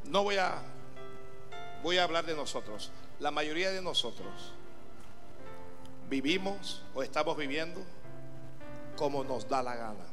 [0.06, 0.64] no voy a
[1.84, 2.92] voy a hablar de nosotros.
[3.20, 4.54] La mayoría de nosotros
[6.10, 7.84] vivimos o estamos viviendo
[8.96, 10.06] como nos da la gana.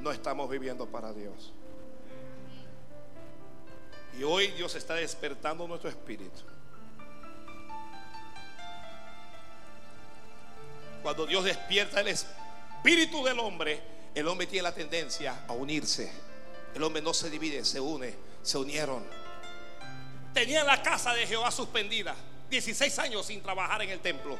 [0.00, 1.52] No estamos viviendo para Dios.
[4.18, 6.40] Y hoy Dios está despertando nuestro espíritu.
[11.02, 13.80] Cuando Dios despierta el espíritu del hombre,
[14.14, 16.12] el hombre tiene la tendencia a unirse.
[16.74, 19.04] El hombre no se divide, se une se unieron.
[20.34, 22.14] Tenían la casa de Jehová suspendida,
[22.52, 24.38] 16 años sin trabajar en el templo.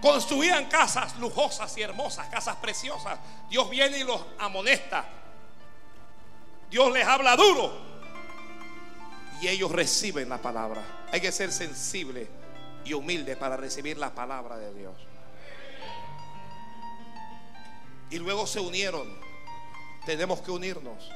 [0.00, 3.18] Construían casas lujosas y hermosas, casas preciosas.
[3.50, 5.04] Dios viene y los amonesta.
[6.70, 7.72] Dios les habla duro.
[9.40, 10.82] Y ellos reciben la palabra.
[11.12, 12.28] Hay que ser sensible
[12.84, 14.94] y humilde para recibir la palabra de Dios.
[18.10, 19.18] Y luego se unieron.
[20.06, 21.10] Tenemos que unirnos.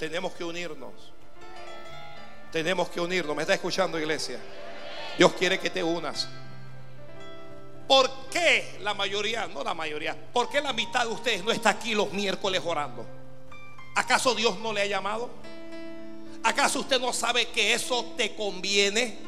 [0.00, 1.13] Tenemos que unirnos.
[2.54, 3.34] Tenemos que unirnos.
[3.34, 4.38] ¿Me está escuchando, iglesia?
[5.18, 6.28] Dios quiere que te unas.
[7.88, 11.70] ¿Por qué la mayoría, no la mayoría, por qué la mitad de ustedes no está
[11.70, 13.04] aquí los miércoles orando?
[13.96, 15.30] ¿Acaso Dios no le ha llamado?
[16.44, 19.18] ¿Acaso usted no sabe que eso te conviene?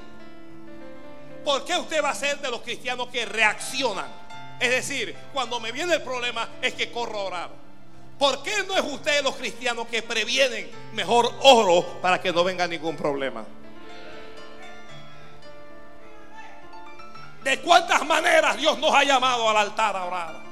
[1.45, 4.07] ¿Por qué usted va a ser de los cristianos que reaccionan?
[4.61, 7.66] Es decir, cuando me viene el problema es que corro a orar.
[8.19, 10.71] ¿Por qué no es usted los cristianos que previenen?
[10.95, 13.45] Mejor oro para que no venga ningún problema.
[17.45, 20.47] ¿De cuántas maneras Dios nos ha llamado al altar a orar?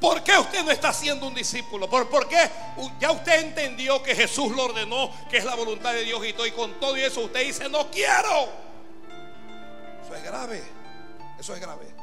[0.00, 1.90] ¿Por qué usted no está siendo un discípulo?
[1.90, 2.50] ¿Por, ¿Por, qué
[2.98, 6.46] ya usted entendió que Jesús lo ordenó, que es la voluntad de Dios y todo,
[6.46, 8.48] y con todo eso usted dice, no quiero?
[10.02, 10.64] Eso es grave.
[11.38, 11.99] Eso es grave.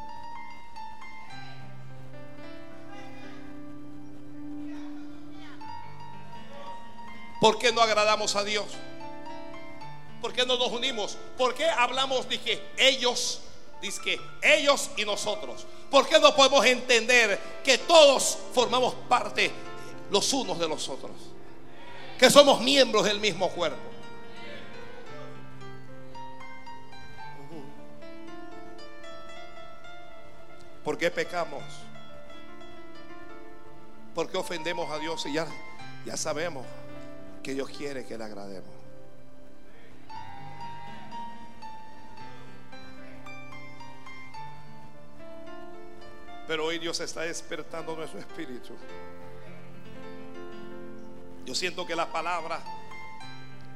[7.39, 8.65] ¿Por qué no agradamos a Dios?
[10.21, 11.17] ¿Por qué no nos unimos?
[11.37, 13.41] ¿Por qué hablamos que ellos,
[14.41, 15.65] ellos y nosotros?
[15.91, 19.51] ¿Por qué no podemos entender que todos formamos parte
[20.09, 21.11] los unos de los otros?
[22.17, 23.77] Que somos miembros del mismo cuerpo.
[30.83, 31.63] ¿Por qué pecamos?
[34.15, 35.45] ¿Por qué ofendemos a Dios y ya,
[36.05, 36.65] ya sabemos
[37.47, 38.69] que Dios quiere que le agrademos?
[46.45, 48.75] Pero hoy Dios está despertando nuestro espíritu.
[51.45, 52.59] Yo siento que la palabra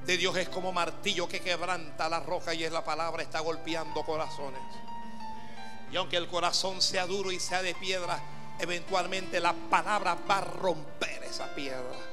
[0.05, 4.03] de Dios es como martillo que quebranta la roca y es la palabra está golpeando
[4.03, 4.59] corazones.
[5.93, 8.21] Y aunque el corazón sea duro y sea de piedra,
[8.59, 12.10] eventualmente la palabra va a romper esa piedra.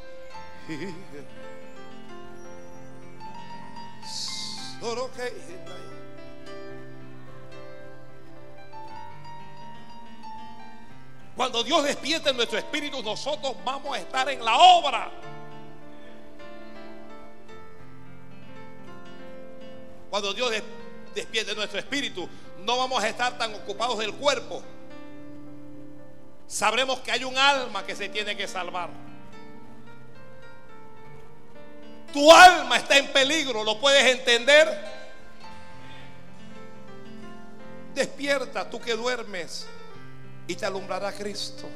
[11.35, 15.11] Cuando Dios despierte nuestro espíritu, nosotros vamos a estar en la obra.
[20.11, 20.53] Cuando Dios
[21.15, 22.28] despierte nuestro espíritu,
[22.59, 24.62] no vamos a estar tan ocupados del cuerpo.
[26.47, 29.07] Sabremos que hay un alma que se tiene que salvar.
[32.12, 34.66] Tu alma está en peligro, ¿lo puedes entender?
[37.94, 39.66] Despierta, tú que duermes,
[40.47, 41.68] y te alumbrará Cristo.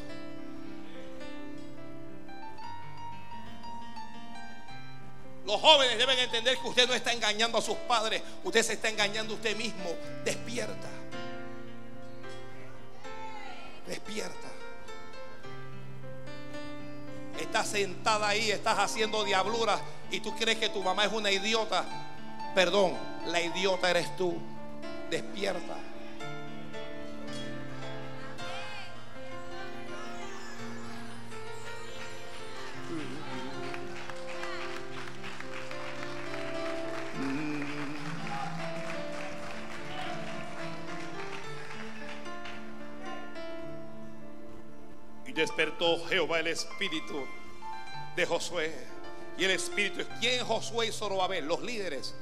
[5.44, 8.88] Los jóvenes deben entender que usted no está engañando a sus padres, usted se está
[8.88, 9.90] engañando a usted mismo.
[10.24, 10.88] Despierta.
[13.86, 14.51] Despierta.
[17.40, 19.80] Estás sentada ahí, estás haciendo diabluras
[20.10, 21.84] y tú crees que tu mamá es una idiota.
[22.54, 22.92] Perdón,
[23.26, 24.36] la idiota eres tú.
[25.10, 25.91] Despierta.
[45.32, 47.26] Despertó Jehová el espíritu
[48.16, 48.72] de Josué.
[49.38, 52.14] Y el espíritu es quien Josué y Zorobabel, los líderes.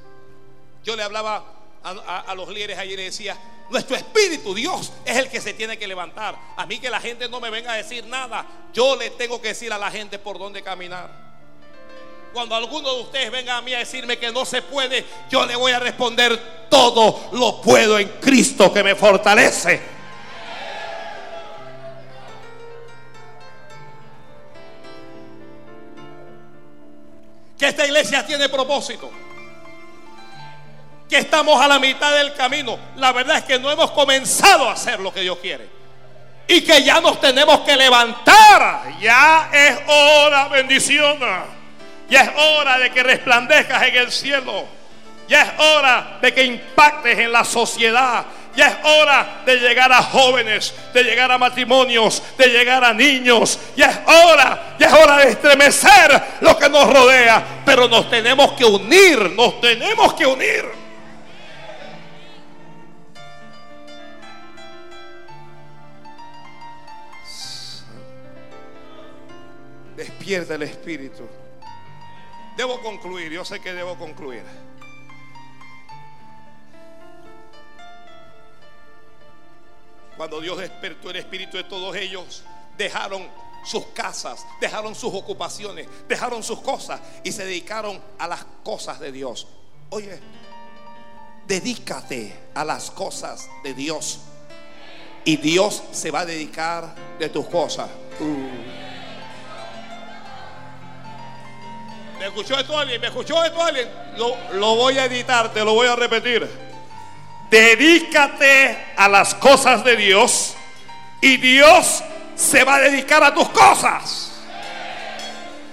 [0.83, 1.45] Yo le hablaba
[1.83, 3.37] a, los líderes ayer y decía,
[3.69, 6.37] nuestro espíritu, Dios, es el que se tiene que levantar.
[6.55, 9.49] A mí que la gente no me venga a decir nada, yo le tengo que
[9.49, 11.31] decir a la gente por dónde caminar.
[12.33, 15.55] Cuando alguno de ustedes venga a mí a decirme que no se puede, yo le
[15.55, 20.00] voy a responder, todo lo puedo en Cristo que me fortalece.
[27.61, 29.11] Que esta iglesia tiene propósito.
[31.07, 32.79] Que estamos a la mitad del camino.
[32.95, 35.69] La verdad es que no hemos comenzado a hacer lo que Dios quiere.
[36.47, 38.97] Y que ya nos tenemos que levantar.
[38.99, 41.19] Ya es hora, bendición.
[42.09, 44.65] Ya es hora de que resplandezcas en el cielo.
[45.27, 48.25] Ya es hora de que impactes en la sociedad.
[48.55, 53.57] Ya es hora de llegar a jóvenes, de llegar a matrimonios, de llegar a niños.
[53.77, 57.61] Ya es hora, ya es hora de estremecer lo que nos rodea.
[57.65, 60.65] Pero nos tenemos que unir, nos tenemos que unir.
[69.95, 71.27] Despierta el espíritu.
[72.57, 74.43] Debo concluir, yo sé que debo concluir.
[80.21, 82.43] Cuando Dios despertó el espíritu de todos ellos,
[82.77, 83.27] dejaron
[83.65, 89.11] sus casas, dejaron sus ocupaciones, dejaron sus cosas y se dedicaron a las cosas de
[89.11, 89.47] Dios.
[89.89, 90.19] Oye,
[91.47, 94.19] dedícate a las cosas de Dios
[95.25, 97.89] y Dios se va a dedicar de tus cosas.
[102.19, 103.01] ¿Me escuchó esto alguien?
[103.01, 103.89] ¿Me escuchó esto alguien?
[104.53, 106.70] Lo voy a editar, te lo voy a repetir.
[107.51, 110.55] Dedícate a las cosas de Dios
[111.19, 112.01] y Dios
[112.33, 114.41] se va a dedicar a tus cosas.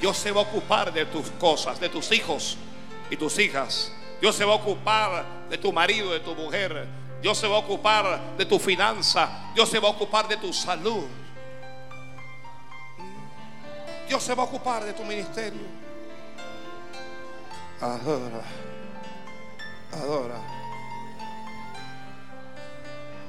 [0.01, 2.59] Dios se va a ocupar de tus cosas, de tus hijos
[3.11, 3.93] y tus hijas.
[4.21, 6.89] Dios se va a ocupar de tu marido, de tu mujer.
[7.23, 9.53] Dios se va a ocupar de tu finanza.
[9.55, 11.05] Dios se va a ocupar de tu salud.
[14.09, 15.63] Dios se va a ocupar de tu ministerio.
[17.81, 18.43] Adora.
[19.93, 20.58] Adora.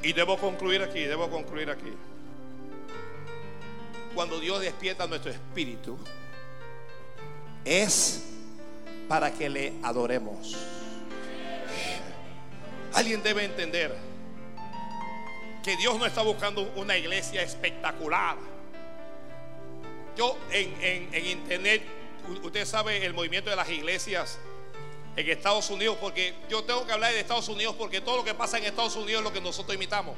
[0.02, 1.94] Y debo concluir aquí, debo concluir aquí.
[4.16, 5.98] Cuando Dios despierta nuestro espíritu,
[7.66, 8.24] es
[9.08, 10.56] para que le adoremos.
[12.94, 13.96] Alguien debe entender
[15.64, 18.38] que Dios no está buscando una iglesia espectacular.
[20.18, 21.82] Yo en, en internet,
[22.44, 24.40] usted sabe el movimiento de las iglesias
[25.20, 28.34] en Estados Unidos, porque yo tengo que hablar de Estados Unidos porque todo lo que
[28.34, 30.16] pasa en Estados Unidos es lo que nosotros imitamos.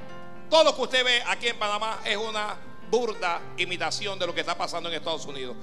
[0.50, 2.56] Todo lo que usted ve aquí en Panamá es una
[2.90, 5.56] burda imitación de lo que está pasando en Estados Unidos.